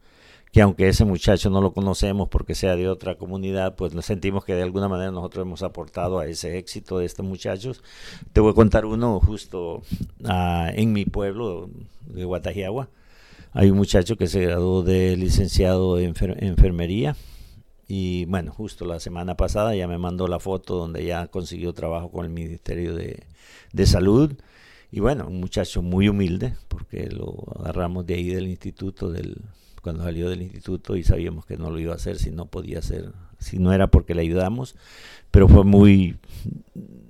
que 0.51 0.61
aunque 0.61 0.87
ese 0.87 1.05
muchacho 1.05 1.49
no 1.49 1.61
lo 1.61 1.73
conocemos 1.73 2.27
porque 2.29 2.55
sea 2.55 2.75
de 2.75 2.89
otra 2.89 3.15
comunidad, 3.15 3.75
pues 3.75 3.93
nos 3.93 4.05
sentimos 4.05 4.43
que 4.45 4.55
de 4.55 4.63
alguna 4.63 4.87
manera 4.87 5.11
nosotros 5.11 5.45
hemos 5.45 5.61
aportado 5.61 6.19
a 6.19 6.25
ese 6.25 6.57
éxito 6.57 6.97
de 6.97 7.05
estos 7.05 7.25
muchachos. 7.25 7.83
Te 8.33 8.41
voy 8.41 8.51
a 8.51 8.55
contar 8.55 8.85
uno 8.85 9.19
justo 9.19 9.83
ah, 10.25 10.71
en 10.73 10.91
mi 10.91 11.05
pueblo 11.05 11.69
de 12.07 12.25
Guatajiagua. 12.25 12.89
Hay 13.53 13.69
un 13.69 13.77
muchacho 13.77 14.15
que 14.15 14.27
se 14.27 14.41
graduó 14.41 14.83
de 14.83 15.15
licenciado 15.17 15.99
en 15.99 16.13
enfermería 16.39 17.15
y 17.87 18.25
bueno, 18.25 18.51
justo 18.51 18.85
la 18.85 18.99
semana 18.99 19.35
pasada 19.35 19.75
ya 19.75 19.87
me 19.87 19.97
mandó 19.97 20.27
la 20.27 20.39
foto 20.39 20.75
donde 20.75 21.05
ya 21.05 21.27
consiguió 21.27 21.73
trabajo 21.73 22.11
con 22.11 22.25
el 22.25 22.31
Ministerio 22.31 22.95
de, 22.95 23.23
de 23.73 23.85
Salud 23.87 24.33
Y 24.91 24.99
bueno, 24.99 25.27
un 25.27 25.39
muchacho 25.39 25.81
muy 25.81 26.07
humilde, 26.09 26.55
porque 26.67 27.07
lo 27.07 27.35
agarramos 27.59 28.05
de 28.05 28.15
ahí 28.15 28.29
del 28.29 28.47
instituto, 28.47 29.11
del, 29.11 29.37
cuando 29.81 30.03
salió 30.03 30.29
del 30.29 30.41
instituto 30.41 30.95
y 30.95 31.03
sabíamos 31.03 31.45
que 31.45 31.57
no 31.57 31.69
lo 31.69 31.79
iba 31.79 31.93
a 31.93 31.95
hacer 31.95 32.17
si 32.17 32.31
no 32.31 32.45
podía 32.45 32.79
hacer, 32.79 33.11
si 33.37 33.59
no 33.59 33.73
era 33.73 33.87
porque 33.87 34.15
le 34.15 34.21
ayudamos, 34.21 34.75
pero 35.31 35.47
fue 35.47 35.63
muy 35.63 36.17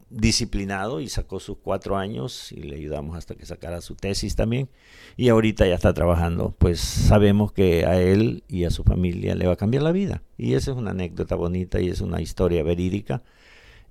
disciplinado 0.09 1.01
y 1.01 1.07
sacó 1.07 1.39
sus 1.39 1.57
cuatro 1.57 1.97
años 1.97 2.51
y 2.51 2.63
le 2.63 2.75
ayudamos 2.75 3.15
hasta 3.15 3.35
que 3.35 3.45
sacara 3.45 3.81
su 3.81 3.95
tesis 3.95 4.35
también. 4.35 4.69
Y 5.17 5.29
ahorita 5.29 5.67
ya 5.67 5.75
está 5.75 5.93
trabajando 5.93 6.55
pues 6.57 6.79
sabemos 6.79 7.51
que 7.51 7.85
a 7.85 8.01
él 8.01 8.43
y 8.47 8.65
a 8.65 8.71
su 8.71 8.83
familia 8.83 9.35
le 9.35 9.47
va 9.47 9.53
a 9.53 9.57
cambiar 9.57 9.83
la 9.83 9.91
vida. 9.91 10.23
Y 10.37 10.53
esa 10.53 10.71
es 10.71 10.77
una 10.77 10.91
anécdota 10.91 11.35
bonita 11.35 11.79
y 11.79 11.89
es 11.89 12.01
una 12.01 12.21
historia 12.21 12.63
verídica. 12.63 13.21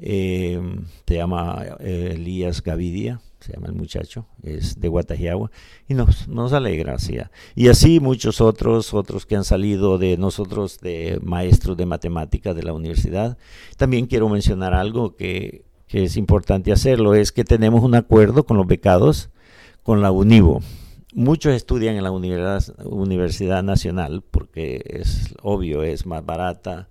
Eh, 0.00 0.60
se 1.06 1.14
llama 1.14 1.64
eh, 1.80 2.12
Elías 2.14 2.62
Gavidia 2.62 3.20
se 3.48 3.54
llama 3.54 3.68
el 3.68 3.74
muchacho, 3.74 4.26
es 4.42 4.78
de 4.78 4.88
Guatajiagua, 4.88 5.50
y 5.88 5.94
nos, 5.94 6.28
nos 6.28 6.52
alegra. 6.52 6.96
Y 7.54 7.68
así 7.68 7.98
muchos 7.98 8.40
otros, 8.40 8.92
otros 8.92 9.24
que 9.24 9.36
han 9.36 9.44
salido 9.44 9.96
de 9.96 10.18
nosotros, 10.18 10.78
de 10.80 11.18
maestros 11.22 11.76
de 11.76 11.86
matemáticas 11.86 12.54
de 12.54 12.62
la 12.62 12.74
universidad. 12.74 13.38
También 13.76 14.06
quiero 14.06 14.28
mencionar 14.28 14.74
algo 14.74 15.16
que 15.16 15.64
que 15.88 16.04
es 16.04 16.16
importante 16.16 16.70
hacerlo, 16.70 17.14
es 17.14 17.32
que 17.32 17.44
tenemos 17.44 17.82
un 17.82 17.94
acuerdo 17.94 18.44
con 18.44 18.58
los 18.58 18.66
becados, 18.66 19.30
con 19.82 20.02
la 20.02 20.12
UNIVO. 20.12 20.60
Muchos 21.14 21.54
estudian 21.54 21.96
en 21.96 22.04
la 22.04 22.10
Universidad 22.10 23.62
Nacional 23.62 24.22
porque 24.30 24.82
es 24.84 25.34
obvio, 25.42 25.82
es 25.82 26.04
más 26.04 26.24
barata 26.24 26.88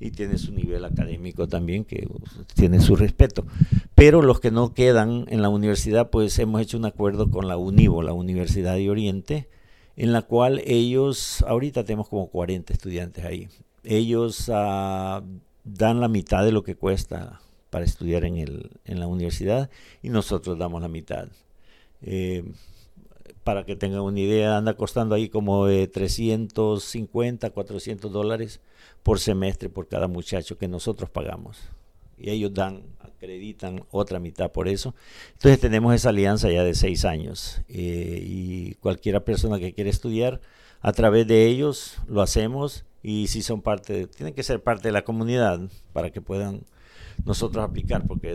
y 0.00 0.10
tiene 0.10 0.38
su 0.38 0.52
nivel 0.52 0.84
académico 0.84 1.48
también 1.48 1.84
que 1.84 2.08
tiene 2.54 2.80
su 2.80 2.96
respeto. 2.96 3.46
Pero 3.94 4.22
los 4.22 4.40
que 4.40 4.50
no 4.50 4.74
quedan 4.74 5.26
en 5.28 5.42
la 5.42 5.48
universidad, 5.48 6.10
pues 6.10 6.38
hemos 6.38 6.60
hecho 6.60 6.78
un 6.78 6.84
acuerdo 6.84 7.30
con 7.30 7.48
la 7.48 7.56
UNIVO, 7.56 8.02
la 8.02 8.12
Universidad 8.12 8.74
de 8.76 8.90
Oriente, 8.90 9.48
en 9.96 10.12
la 10.12 10.22
cual 10.22 10.62
ellos, 10.64 11.44
ahorita 11.46 11.84
tenemos 11.84 12.08
como 12.08 12.28
40 12.28 12.72
estudiantes 12.72 13.24
ahí, 13.24 13.48
ellos 13.84 14.48
uh, 14.48 15.22
dan 15.64 16.00
la 16.00 16.08
mitad 16.08 16.44
de 16.44 16.52
lo 16.52 16.62
que 16.62 16.76
cuesta 16.76 17.40
para 17.70 17.84
estudiar 17.84 18.24
en, 18.24 18.36
el, 18.36 18.70
en 18.84 19.00
la 19.00 19.06
universidad 19.06 19.70
y 20.02 20.10
nosotros 20.10 20.58
damos 20.58 20.80
la 20.80 20.88
mitad. 20.88 21.28
Eh, 22.02 22.44
para 23.44 23.64
que 23.64 23.76
tengan 23.76 24.00
una 24.00 24.20
idea, 24.20 24.56
anda 24.56 24.74
costando 24.74 25.14
ahí 25.14 25.28
como 25.28 25.66
de 25.66 25.86
350, 25.88 27.50
400 27.50 28.12
dólares 28.12 28.60
por 29.02 29.20
semestre 29.20 29.68
por 29.68 29.88
cada 29.88 30.08
muchacho 30.08 30.58
que 30.58 30.68
nosotros 30.68 31.10
pagamos. 31.10 31.58
Y 32.18 32.30
ellos 32.30 32.52
dan, 32.52 32.82
acreditan 33.00 33.84
otra 33.90 34.18
mitad 34.18 34.50
por 34.50 34.68
eso. 34.68 34.94
Entonces 35.34 35.60
tenemos 35.60 35.94
esa 35.94 36.08
alianza 36.08 36.50
ya 36.50 36.64
de 36.64 36.74
seis 36.74 37.04
años. 37.04 37.62
Eh, 37.68 38.20
y 38.22 38.74
cualquiera 38.74 39.24
persona 39.24 39.58
que 39.58 39.72
quiera 39.72 39.90
estudiar, 39.90 40.40
a 40.80 40.92
través 40.92 41.26
de 41.26 41.46
ellos 41.46 41.98
lo 42.08 42.22
hacemos. 42.22 42.84
Y 43.02 43.28
si 43.28 43.42
son 43.42 43.62
parte, 43.62 44.08
tienen 44.08 44.34
que 44.34 44.42
ser 44.42 44.62
parte 44.62 44.88
de 44.88 44.92
la 44.92 45.04
comunidad 45.04 45.60
para 45.92 46.10
que 46.10 46.20
puedan 46.20 46.62
nosotros 47.24 47.64
aplicar, 47.64 48.06
porque 48.06 48.32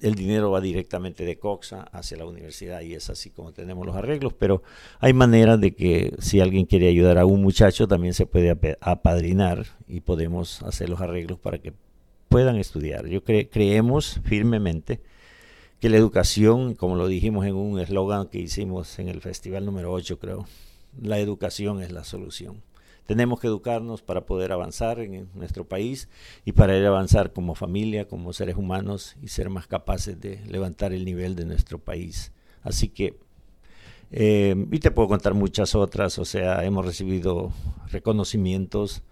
el, 0.00 0.14
dinero 0.14 0.50
va 0.50 0.60
directamente 0.60 1.24
de 1.24 1.38
Coxa 1.38 1.82
hacia 1.92 2.18
la 2.18 2.26
universidad 2.26 2.80
y 2.82 2.94
es 2.94 3.08
así 3.10 3.30
como 3.30 3.52
tenemos 3.52 3.86
los 3.86 3.96
arreglos, 3.96 4.32
pero 4.34 4.62
hay 4.98 5.12
maneras 5.12 5.60
de 5.60 5.74
que 5.74 6.14
si 6.18 6.40
alguien 6.40 6.66
quiere 6.66 6.88
ayudar 6.88 7.18
a 7.18 7.24
un 7.24 7.42
muchacho 7.42 7.88
también 7.88 8.14
se 8.14 8.26
puede 8.26 8.56
apadrinar 8.80 9.66
y 9.88 10.00
podemos 10.00 10.62
hacer 10.62 10.88
los 10.88 11.00
arreglos 11.00 11.38
para 11.38 11.58
que 11.58 11.72
puedan 12.28 12.56
estudiar. 12.56 13.06
Yo 13.06 13.24
creemos 13.24 14.20
firmemente 14.24 15.00
que 15.80 15.88
la 15.88 15.96
educación, 15.96 16.74
como 16.74 16.96
lo 16.96 17.08
dijimos 17.08 17.46
en 17.46 17.54
un 17.54 17.80
eslogan 17.80 18.28
que 18.28 18.38
hicimos 18.38 18.98
en 18.98 19.08
el 19.08 19.20
festival 19.20 19.64
número 19.64 19.92
8, 19.92 20.18
creo, 20.18 20.46
la 21.00 21.18
educación 21.18 21.82
es 21.82 21.90
la 21.90 22.04
solución. 22.04 22.62
Tenemos 23.06 23.40
que 23.40 23.46
educarnos 23.46 24.02
para 24.02 24.26
poder 24.26 24.52
avanzar 24.52 25.00
en 25.00 25.28
nuestro 25.34 25.66
país 25.66 26.08
y 26.44 26.52
para 26.52 26.76
ir 26.76 26.84
a 26.84 26.88
avanzar 26.88 27.32
como 27.32 27.54
familia, 27.54 28.06
como 28.06 28.32
seres 28.32 28.56
humanos 28.56 29.16
y 29.22 29.28
ser 29.28 29.50
más 29.50 29.66
capaces 29.66 30.20
de 30.20 30.44
levantar 30.46 30.92
el 30.92 31.04
nivel 31.04 31.34
de 31.34 31.44
nuestro 31.44 31.78
país. 31.78 32.32
Así 32.62 32.88
que, 32.88 33.18
eh, 34.12 34.54
y 34.70 34.78
te 34.78 34.90
puedo 34.90 35.08
contar 35.08 35.34
muchas 35.34 35.74
otras, 35.74 36.18
o 36.18 36.24
sea, 36.24 36.64
hemos 36.64 36.84
recibido 36.84 37.52
reconocimientos 37.90 39.02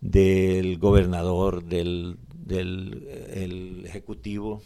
del 0.00 0.78
gobernador, 0.78 1.64
del, 1.64 2.18
del 2.32 3.84
ejecutivo, 3.86 4.62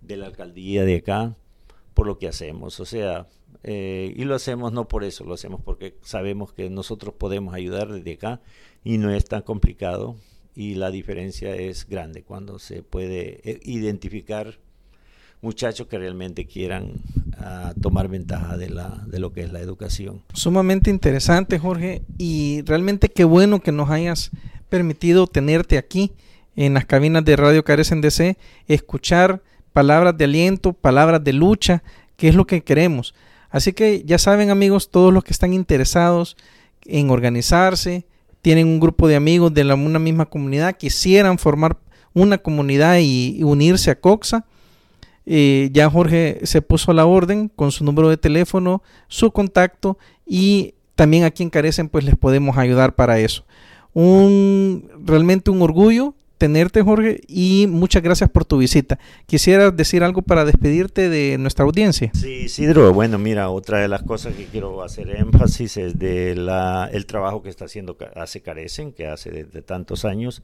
de 0.00 0.16
la 0.16 0.26
alcaldía 0.26 0.84
de 0.84 0.96
acá, 0.96 1.36
por 1.94 2.06
lo 2.06 2.18
que 2.18 2.28
hacemos. 2.28 2.80
O 2.80 2.84
sea, 2.84 3.26
eh, 3.62 4.12
y 4.16 4.24
lo 4.24 4.34
hacemos 4.34 4.72
no 4.72 4.88
por 4.88 5.04
eso, 5.04 5.24
lo 5.24 5.34
hacemos 5.34 5.60
porque 5.62 5.94
sabemos 6.02 6.52
que 6.52 6.70
nosotros 6.70 7.14
podemos 7.16 7.54
ayudar 7.54 7.92
desde 7.92 8.14
acá 8.14 8.40
y 8.84 8.98
no 8.98 9.10
es 9.10 9.24
tan 9.24 9.42
complicado 9.42 10.16
y 10.54 10.74
la 10.74 10.90
diferencia 10.90 11.54
es 11.54 11.86
grande 11.88 12.22
cuando 12.22 12.58
se 12.58 12.82
puede 12.82 13.40
eh, 13.48 13.60
identificar 13.64 14.58
muchachos 15.40 15.88
que 15.88 15.98
realmente 15.98 16.46
quieran 16.46 16.94
ah, 17.38 17.74
tomar 17.80 18.08
ventaja 18.08 18.56
de, 18.56 18.70
la, 18.70 19.04
de 19.06 19.18
lo 19.18 19.32
que 19.32 19.42
es 19.42 19.52
la 19.52 19.60
educación. 19.60 20.22
Sumamente 20.32 20.90
interesante, 20.90 21.58
Jorge, 21.58 22.02
y 22.18 22.62
realmente 22.62 23.08
qué 23.08 23.24
bueno 23.24 23.60
que 23.60 23.72
nos 23.72 23.90
hayas 23.90 24.30
permitido 24.68 25.26
tenerte 25.26 25.78
aquí 25.78 26.12
en 26.54 26.74
las 26.74 26.86
cabinas 26.86 27.24
de 27.24 27.36
Radio 27.36 27.64
Carecen 27.64 28.00
DC, 28.00 28.36
escuchar 28.68 29.42
palabras 29.72 30.16
de 30.16 30.24
aliento, 30.24 30.72
palabras 30.72 31.22
de 31.22 31.32
lucha, 31.32 31.82
que 32.16 32.28
es 32.28 32.34
lo 32.34 32.46
que 32.46 32.62
queremos. 32.62 33.14
Así 33.50 33.72
que 33.72 34.02
ya 34.04 34.18
saben 34.18 34.50
amigos, 34.50 34.90
todos 34.90 35.12
los 35.12 35.24
que 35.24 35.32
están 35.32 35.52
interesados 35.52 36.36
en 36.86 37.10
organizarse, 37.10 38.06
tienen 38.40 38.66
un 38.66 38.80
grupo 38.80 39.08
de 39.08 39.16
amigos 39.16 39.54
de 39.54 39.64
la, 39.64 39.74
una 39.74 39.98
misma 39.98 40.26
comunidad, 40.26 40.76
quisieran 40.76 41.38
formar 41.38 41.76
una 42.14 42.38
comunidad 42.38 42.98
y, 43.00 43.42
unirse 43.42 43.90
a 43.90 44.00
Coxa, 44.00 44.44
eh, 45.24 45.70
ya 45.72 45.88
Jorge 45.88 46.40
se 46.42 46.62
puso 46.62 46.90
a 46.90 46.94
la 46.94 47.06
orden 47.06 47.48
con 47.48 47.70
su 47.70 47.84
número 47.84 48.08
de 48.08 48.16
teléfono, 48.16 48.82
su 49.06 49.30
contacto 49.30 49.96
y 50.26 50.74
también 50.96 51.24
aquí 51.24 51.44
en 51.44 51.50
Carecen 51.50 51.88
pues 51.88 52.04
les 52.04 52.16
podemos 52.16 52.56
ayudar 52.58 52.96
para 52.96 53.20
eso. 53.20 53.44
Un, 53.94 54.88
realmente 55.04 55.50
un 55.50 55.62
orgullo 55.62 56.14
tenerte, 56.42 56.82
Jorge, 56.82 57.20
y 57.28 57.68
muchas 57.68 58.02
gracias 58.02 58.28
por 58.28 58.44
tu 58.44 58.58
visita. 58.58 58.98
¿Quisieras 59.26 59.76
decir 59.76 60.02
algo 60.02 60.22
para 60.22 60.44
despedirte 60.44 61.08
de 61.08 61.38
nuestra 61.38 61.64
audiencia? 61.64 62.10
Sí, 62.14 62.46
Isidro, 62.46 62.92
bueno, 62.92 63.16
mira, 63.16 63.48
otra 63.48 63.78
de 63.78 63.86
las 63.86 64.02
cosas 64.02 64.34
que 64.34 64.46
quiero 64.46 64.82
hacer 64.82 65.10
énfasis 65.10 65.76
es 65.76 66.00
de 66.00 66.34
la, 66.34 66.90
el 66.92 67.06
trabajo 67.06 67.44
que 67.44 67.48
está 67.48 67.66
haciendo 67.66 67.96
hace 68.16 68.42
Carecen, 68.42 68.90
que 68.90 69.06
hace 69.06 69.30
desde 69.30 69.62
tantos 69.62 70.04
años. 70.04 70.42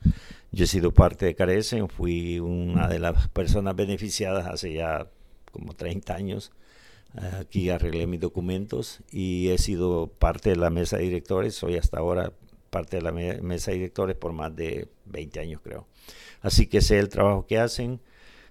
Yo 0.52 0.66
he 0.66 0.68
sido 0.68 0.94
parte 0.94 1.26
de 1.26 1.34
Carecen, 1.34 1.88
fui 1.88 2.38
una 2.38 2.86
de 2.86 3.00
las 3.00 3.26
personas 3.30 3.74
beneficiadas 3.74 4.46
hace 4.46 4.74
ya 4.74 5.08
como 5.50 5.72
30 5.74 6.14
años. 6.14 6.52
Aquí 7.40 7.70
arreglé 7.70 8.06
mis 8.06 8.20
documentos 8.20 9.00
y 9.10 9.48
he 9.48 9.58
sido 9.58 10.06
parte 10.06 10.50
de 10.50 10.56
la 10.56 10.70
mesa 10.70 10.98
de 10.98 11.02
directores, 11.02 11.56
soy 11.56 11.76
hasta 11.76 11.98
ahora 11.98 12.30
parte 12.70 12.96
de 12.98 13.02
la 13.02 13.12
mesa 13.12 13.70
de 13.70 13.78
directores 13.78 14.16
por 14.16 14.32
más 14.32 14.54
de 14.54 14.88
20 15.06 15.40
años 15.40 15.60
creo. 15.62 15.86
Así 16.40 16.66
que 16.66 16.80
sé 16.80 16.98
el 16.98 17.08
trabajo 17.08 17.46
que 17.46 17.58
hacen, 17.58 18.00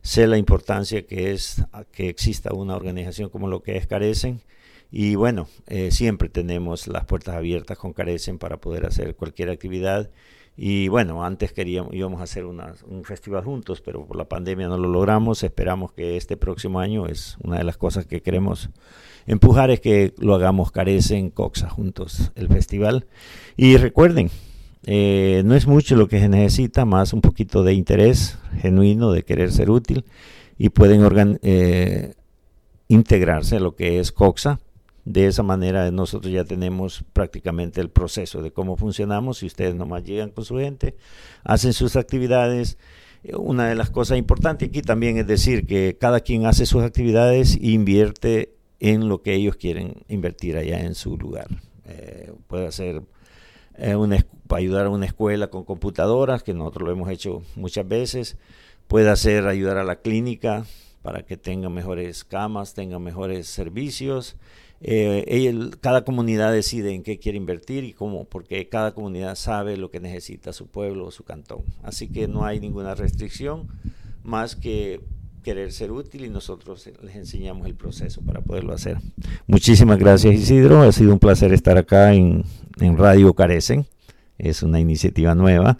sé 0.02 0.28
la 0.28 0.38
importancia 0.38 1.06
que 1.06 1.32
es 1.32 1.64
que 1.92 2.10
exista 2.10 2.54
una 2.54 2.76
organización 2.76 3.30
como 3.30 3.48
lo 3.48 3.62
que 3.62 3.78
es 3.78 3.88
Carecen 3.88 4.42
y 4.92 5.16
bueno, 5.16 5.48
eh, 5.68 5.92
siempre 5.92 6.30
tenemos 6.30 6.88
las 6.88 7.06
puertas 7.06 7.36
abiertas 7.36 7.78
con 7.78 7.94
Carecen 7.94 8.38
para 8.38 8.58
poder 8.58 8.86
hacer 8.86 9.16
cualquier 9.16 9.50
actividad 9.50 10.10
y 10.60 10.88
bueno, 10.88 11.24
antes 11.24 11.54
queríamos, 11.54 11.94
íbamos 11.94 12.20
a 12.20 12.24
hacer 12.24 12.44
un 12.44 13.04
festival 13.04 13.44
juntos, 13.44 13.80
pero 13.80 14.08
por 14.08 14.18
la 14.18 14.28
pandemia 14.28 14.68
no 14.68 14.80
lo 14.80 14.88
logramos. 14.88 15.44
Esperamos 15.44 15.92
que 15.92 16.18
este 16.18 16.36
próximo 16.36 16.80
año 16.80 17.06
es 17.06 17.38
una 17.44 17.60
de 17.60 17.64
las 17.64 17.78
cosas 17.78 18.08
que 18.08 18.24
queremos 18.24 18.72
empujar 19.28 19.70
es 19.70 19.82
que 19.82 20.16
lo 20.18 20.34
hagamos 20.34 20.72
Carecen 20.72 21.30
Coxa 21.30 21.70
juntos 21.70 22.32
el 22.34 22.48
festival. 22.48 23.06
Y 23.56 23.78
recuerden, 23.78 24.32
eh, 24.88 25.44
no 25.46 25.54
es 25.54 25.68
mucho 25.68 25.96
lo 25.96 26.08
que 26.08 26.20
se 26.20 26.28
necesita, 26.28 26.86
más 26.86 27.14
un 27.14 27.22
poquito 27.22 27.64
de 27.64 27.74
interés 27.74 28.40
genuino, 28.60 29.12
de 29.12 29.24
querer 29.24 29.52
ser 29.52 29.70
útil 29.70 30.06
y 30.58 30.70
pueden 30.70 31.40
eh, 31.44 32.16
integrarse 32.88 33.58
a 33.58 33.60
lo 33.60 33.76
que 33.76 34.00
es 34.00 34.12
Coxa 34.12 34.60
de 35.08 35.28
esa 35.28 35.42
manera 35.42 35.90
nosotros 35.90 36.34
ya 36.34 36.44
tenemos 36.44 37.06
prácticamente 37.14 37.80
el 37.80 37.90
proceso 37.90 38.42
de 38.42 38.52
cómo 38.52 38.76
funcionamos. 38.76 39.38
Si 39.38 39.46
ustedes 39.46 39.74
nomás 39.74 40.04
llegan 40.04 40.32
con 40.32 40.44
su 40.44 40.58
gente, 40.58 40.98
hacen 41.46 41.72
sus 41.72 41.96
actividades. 41.96 42.78
Una 43.34 43.70
de 43.70 43.76
las 43.76 43.90
cosas 43.90 44.18
importantes 44.18 44.68
aquí 44.68 44.82
también 44.82 45.18
es 45.18 45.26
decir 45.26 45.66
que 45.66 45.98
cada 45.98 46.20
quien 46.20 46.46
hace 46.46 46.66
sus 46.66 46.84
actividades 46.84 47.56
e 47.56 47.70
invierte 47.70 48.54
en 48.82 49.08
lo 49.08 49.22
que 49.22 49.34
ellos 49.34 49.56
quieren 49.56 50.04
invertir 50.10 50.58
allá 50.58 50.82
en 50.82 50.94
su 50.94 51.18
lugar. 51.18 51.48
Eh, 51.86 52.34
puede 52.48 52.70
ser 52.74 53.02
eh, 53.78 53.96
ayudar 54.50 54.88
a 54.88 54.90
una 54.90 55.06
escuela 55.06 55.48
con 55.48 55.64
computadoras, 55.64 56.44
que 56.44 56.54
nosotros 56.54 56.86
lo 56.86 56.94
hemos 56.94 57.10
hecho 57.10 57.44
muchas 57.56 57.88
veces. 57.88 58.38
Puede 58.90 59.10
hacer 59.10 59.48
ayudar 59.48 59.78
a 59.78 59.86
la 59.86 60.02
clínica 60.02 60.66
para 61.02 61.24
que 61.24 61.38
tengan 61.38 61.74
mejores 61.74 62.26
camas, 62.26 62.74
tengan 62.74 63.02
mejores 63.02 63.48
servicios. 63.48 64.36
Eh, 64.82 65.72
cada 65.82 66.04
comunidad 66.04 66.52
decide 66.52 66.94
en 66.94 67.04
qué 67.04 67.18
quiere 67.20 67.38
invertir 67.38 67.84
y 67.84 67.94
cómo, 67.94 68.26
porque 68.26 68.70
cada 68.70 68.94
comunidad 68.94 69.36
sabe 69.36 69.78
lo 69.78 69.90
que 69.90 70.00
necesita 70.00 70.54
su 70.54 70.68
pueblo 70.68 71.06
o 71.06 71.12
su 71.12 71.24
cantón. 71.24 71.64
Así 71.84 72.08
que 72.08 72.28
no 72.28 72.46
hay 72.46 72.60
ninguna 72.60 72.96
restricción 72.96 73.68
más 74.24 74.56
que 74.56 75.02
querer 75.44 75.72
ser 75.72 75.92
útil 75.92 76.26
y 76.26 76.30
nosotros 76.30 76.90
les 77.02 77.16
enseñamos 77.16 77.66
el 77.68 77.76
proceso 77.76 78.22
para 78.22 78.42
poderlo 78.42 78.74
hacer. 78.74 78.98
Muchísimas 79.48 79.98
gracias 79.98 80.36
Isidro, 80.36 80.82
ha 80.82 80.92
sido 80.92 81.14
un 81.14 81.20
placer 81.20 81.54
estar 81.54 81.78
acá 81.78 82.14
en, 82.14 82.44
en 82.82 82.98
Radio 82.98 83.34
Carecen, 83.34 83.86
es 84.38 84.62
una 84.62 84.82
iniciativa 84.82 85.36
nueva 85.36 85.78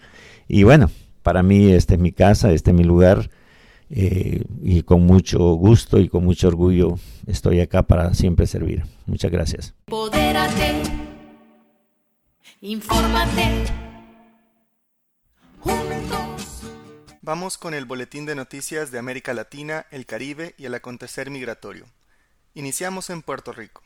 y 0.48 0.62
bueno, 0.62 0.90
para 1.22 1.42
mí 1.42 1.70
esta 1.70 1.94
es 1.94 2.00
mi 2.00 2.12
casa, 2.12 2.50
este 2.52 2.70
es 2.70 2.76
mi 2.78 2.84
lugar 2.84 3.28
eh, 3.90 4.44
y 4.62 4.82
con 4.82 5.02
mucho 5.02 5.38
gusto 5.54 5.98
y 5.98 6.08
con 6.08 6.24
mucho 6.24 6.48
orgullo 6.48 6.98
estoy 7.26 7.60
acá 7.60 7.82
para 7.82 8.14
siempre 8.14 8.46
servir. 8.46 8.84
Muchas 9.06 9.30
gracias. 9.30 9.74
infórmate. 12.60 13.64
Vamos 17.22 17.58
con 17.58 17.74
el 17.74 17.84
boletín 17.84 18.24
de 18.24 18.34
noticias 18.34 18.90
de 18.90 18.98
América 18.98 19.34
Latina, 19.34 19.86
el 19.90 20.06
Caribe 20.06 20.54
y 20.56 20.64
el 20.64 20.74
acontecer 20.74 21.30
migratorio. 21.30 21.84
Iniciamos 22.54 23.10
en 23.10 23.20
Puerto 23.20 23.52
Rico, 23.52 23.82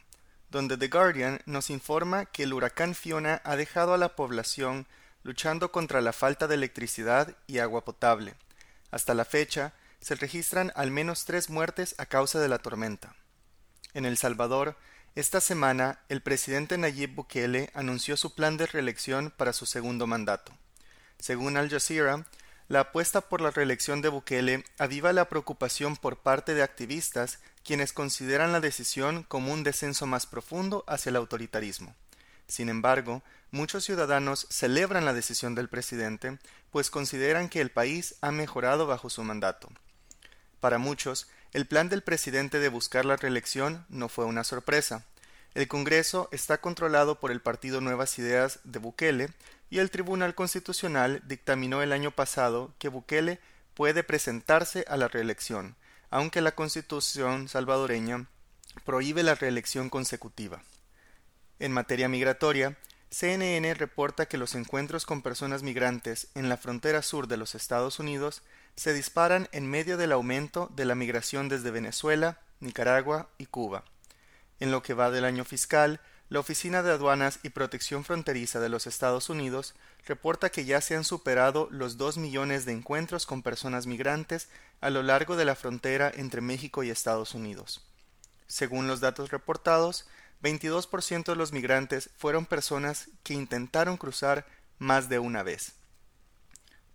donde 0.49 0.77
The 0.77 0.87
Guardian 0.87 1.41
nos 1.45 1.69
informa 1.69 2.27
que 2.27 2.45
el 2.45 2.53
huracán 2.53 2.95
Fiona 2.95 3.43
ha 3.45 3.57
dejado 3.57 3.95
a 3.95 3.99
la 3.99 4.15
población 4.15 4.87
luchando 5.25 5.73
contra 5.73 6.01
la 6.01 6.12
falta 6.12 6.47
de 6.47 6.55
electricidad 6.55 7.37
y 7.49 7.59
agua 7.59 7.85
potable. 7.85 8.35
Hasta 8.93 9.12
la 9.12 9.25
fecha, 9.25 9.73
se 10.03 10.17
registran 10.17 10.73
al 10.75 10.91
menos 10.91 11.25
tres 11.25 11.49
muertes 11.49 11.95
a 11.97 12.07
causa 12.07 12.38
de 12.41 12.49
la 12.49 12.59
tormenta. 12.59 13.15
En 13.95 14.05
El 14.05 14.19
Salvador, 14.19 14.77
esta 15.15 15.41
semana, 15.41 16.01
el 16.09 16.23
presidente 16.23 16.77
Nayib 16.77 17.15
Bukele 17.15 17.71
anunció 17.73 18.17
su 18.17 18.35
plan 18.35 18.57
de 18.57 18.67
reelección 18.67 19.33
para 19.37 19.53
su 19.53 19.65
segundo 19.65 20.07
mandato. 20.07 20.53
Según 21.19 21.57
Al 21.57 21.71
Jazeera, 21.71 22.27
la 22.69 22.81
apuesta 22.81 23.21
por 23.21 23.41
la 23.41 23.51
reelección 23.51 24.03
de 24.03 24.09
Bukele 24.09 24.65
aviva 24.79 25.12
la 25.12 25.29
preocupación 25.29 25.97
por 25.97 26.19
parte 26.19 26.55
de 26.55 26.62
activistas 26.62 27.38
quienes 27.62 27.93
consideran 27.93 28.51
la 28.51 28.61
decisión 28.61 29.23
como 29.25 29.53
un 29.53 29.62
descenso 29.62 30.07
más 30.07 30.27
profundo 30.27 30.85
hacia 30.88 31.11
el 31.11 31.17
autoritarismo. 31.17 31.95
Sin 32.49 32.69
embargo, 32.69 33.23
muchos 33.51 33.85
ciudadanos 33.85 34.47
celebran 34.51 35.05
la 35.05 35.12
decisión 35.12 35.55
del 35.55 35.69
presidente, 35.69 36.38
pues 36.71 36.91
consideran 36.91 37.49
que 37.49 37.61
el 37.61 37.71
país 37.71 38.17
ha 38.21 38.33
mejorado 38.33 38.87
bajo 38.87 39.11
su 39.11 39.23
mandato. 39.23 39.69
Para 40.62 40.79
muchos, 40.79 41.27
el 41.53 41.66
plan 41.66 41.88
del 41.88 42.03
presidente 42.03 42.61
de 42.61 42.68
buscar 42.68 43.05
la 43.05 43.16
reelección 43.16 43.85
no 43.88 44.09
fue 44.09 44.27
una 44.27 44.44
sorpresa. 44.44 45.05
El 45.55 45.66
Congreso 45.66 46.29
está 46.31 46.61
controlado 46.61 47.18
por 47.18 47.33
el 47.33 47.40
partido 47.40 47.81
Nuevas 47.81 48.16
Ideas 48.20 48.61
de 48.62 48.79
Bukele, 48.79 49.31
y 49.70 49.81
el 49.81 49.90
Tribunal 49.90 50.37
Constitucional 50.37 51.20
dictaminó 51.27 51.83
el 51.83 51.90
año 51.90 52.12
pasado 52.12 52.72
que 52.79 52.88
Bukele 52.88 53.40
puede 53.75 54.05
presentarse 54.05 54.85
a 54.87 54.96
la 54.96 55.09
reelección, 55.09 55.75
aunque 56.11 56.40
la 56.40 56.55
Constitución 56.55 57.48
salvadoreña 57.48 58.27
prohíbe 58.85 59.25
la 59.25 59.35
reelección 59.35 59.90
consecutiva. 59.90 60.62
En 61.59 61.72
materia 61.72 62.09
migratoria, 62.09 62.79
CNN 63.11 63.75
reporta 63.75 64.27
que 64.27 64.38
los 64.38 64.55
encuentros 64.55 65.07
con 65.07 65.22
personas 65.22 65.64
migrantes 65.64 66.29
en 66.37 66.48
la 66.48 66.57
frontera 66.57 67.03
sur 67.03 67.27
de 67.27 67.37
los 67.37 67.57
Estados 67.57 67.98
Unidos 67.98 68.42
se 68.76 68.94
disparan 68.94 69.48
en 69.52 69.68
medio 69.68 69.96
del 69.96 70.12
aumento 70.12 70.70
de 70.74 70.85
la 70.85 70.94
migración 70.94 71.48
desde 71.48 71.70
Venezuela, 71.70 72.38
Nicaragua 72.61 73.28
y 73.38 73.46
Cuba. 73.46 73.85
En 74.61 74.70
lo 74.70 74.82
que 74.82 74.94
va 74.94 75.11
del 75.11 75.24
año 75.24 75.44
fiscal, 75.44 76.00
la 76.28 76.40
Oficina 76.40 76.82
de 76.82 76.92
Aduanas 76.92 77.40
y 77.42 77.50
Protección 77.50 78.04
Fronteriza 78.04 78.58
de 78.58 78.70
los 78.70 78.87
Estados 78.87 79.28
Unidos 79.28 79.74
reporta 80.06 80.48
que 80.48 80.64
ya 80.64 80.80
se 80.80 80.96
han 80.96 81.04
superado 81.04 81.68
los 81.70 81.98
dos 81.98 82.16
millones 82.16 82.64
de 82.64 82.72
encuentros 82.72 83.26
con 83.26 83.42
personas 83.42 83.87
migrantes 83.87 84.48
a 84.80 84.88
lo 84.88 85.02
largo 85.02 85.37
de 85.37 85.44
la 85.44 85.54
frontera 85.54 86.11
entre 86.14 86.40
México 86.40 86.82
y 86.82 86.90
Estados 86.90 87.35
Unidos. 87.35 87.85
Según 88.46 88.87
los 88.87 89.00
datos 89.00 89.30
reportados, 89.30 90.06
22% 90.42 91.24
de 91.24 91.37
los 91.37 91.52
migrantes 91.52 92.11
fueron 92.16 92.46
personas 92.46 93.11
que 93.22 93.35
intentaron 93.35 93.96
cruzar 93.96 94.46
más 94.78 95.08
de 95.08 95.18
una 95.18 95.42
vez. 95.42 95.72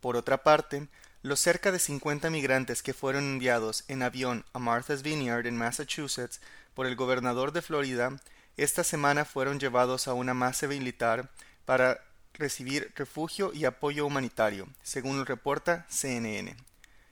Por 0.02 0.18
otra 0.18 0.44
parte, 0.44 0.88
los 1.28 1.40
cerca 1.40 1.72
de 1.72 1.80
50 1.80 2.30
migrantes 2.30 2.82
que 2.82 2.94
fueron 2.94 3.24
enviados 3.24 3.84
en 3.88 4.02
avión 4.02 4.46
a 4.54 4.60
Martha's 4.60 5.04
Vineyard 5.04 5.46
en 5.46 5.58
Massachusetts 5.58 6.42
por 6.74 6.88
el 6.88 6.96
gobernador 6.96 7.52
de 7.52 7.62
Florida 7.62 8.18
esta 8.58 8.84
semana 8.84 9.24
fueron 9.24 9.60
llevados 9.60 10.08
a 10.08 10.16
una 10.16 10.34
base 10.34 10.68
militar 10.68 11.30
para 11.66 12.02
recibir 12.34 12.92
refugio 12.96 13.52
y 13.54 13.66
apoyo 13.66 14.06
humanitario, 14.06 14.68
según 14.82 15.18
lo 15.18 15.26
reporta 15.26 15.86
CNN. 15.90 16.56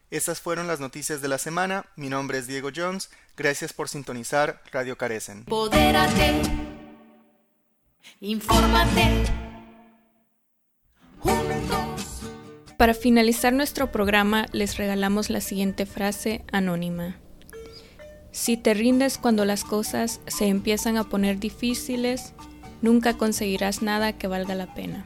Estas 0.10 0.42
fueron 0.42 0.66
las 0.66 0.80
noticias 0.80 1.22
de 1.22 1.28
la 1.28 1.38
semana. 1.38 1.86
Mi 1.96 2.10
nombre 2.10 2.40
es 2.40 2.48
Diego 2.48 2.70
Jones. 2.76 3.12
Gracias 3.38 3.74
por 3.74 3.90
sintonizar 3.90 4.64
Radio 4.72 4.98
Carecen. 4.98 5.46
Infórmate. 8.22 9.26
Para 12.78 12.94
finalizar 12.94 13.54
nuestro 13.54 13.90
programa 13.92 14.48
les 14.52 14.78
regalamos 14.78 15.30
la 15.30 15.40
siguiente 15.40 15.86
frase 15.86 16.44
anónima. 16.52 17.16
Si 18.32 18.58
te 18.58 18.74
rindes 18.74 19.18
cuando 19.18 19.46
las 19.46 19.64
cosas 19.64 20.20
se 20.28 20.48
empiezan 20.48 20.98
a 20.98 21.06
poner 21.06 21.40
difíciles, 21.40 22.34
nunca 22.82 23.18
conseguirás 23.18 23.82
nada 23.82 24.14
que 24.14 24.28
valga 24.28 24.56
la 24.56 24.74
pena. 24.74 25.06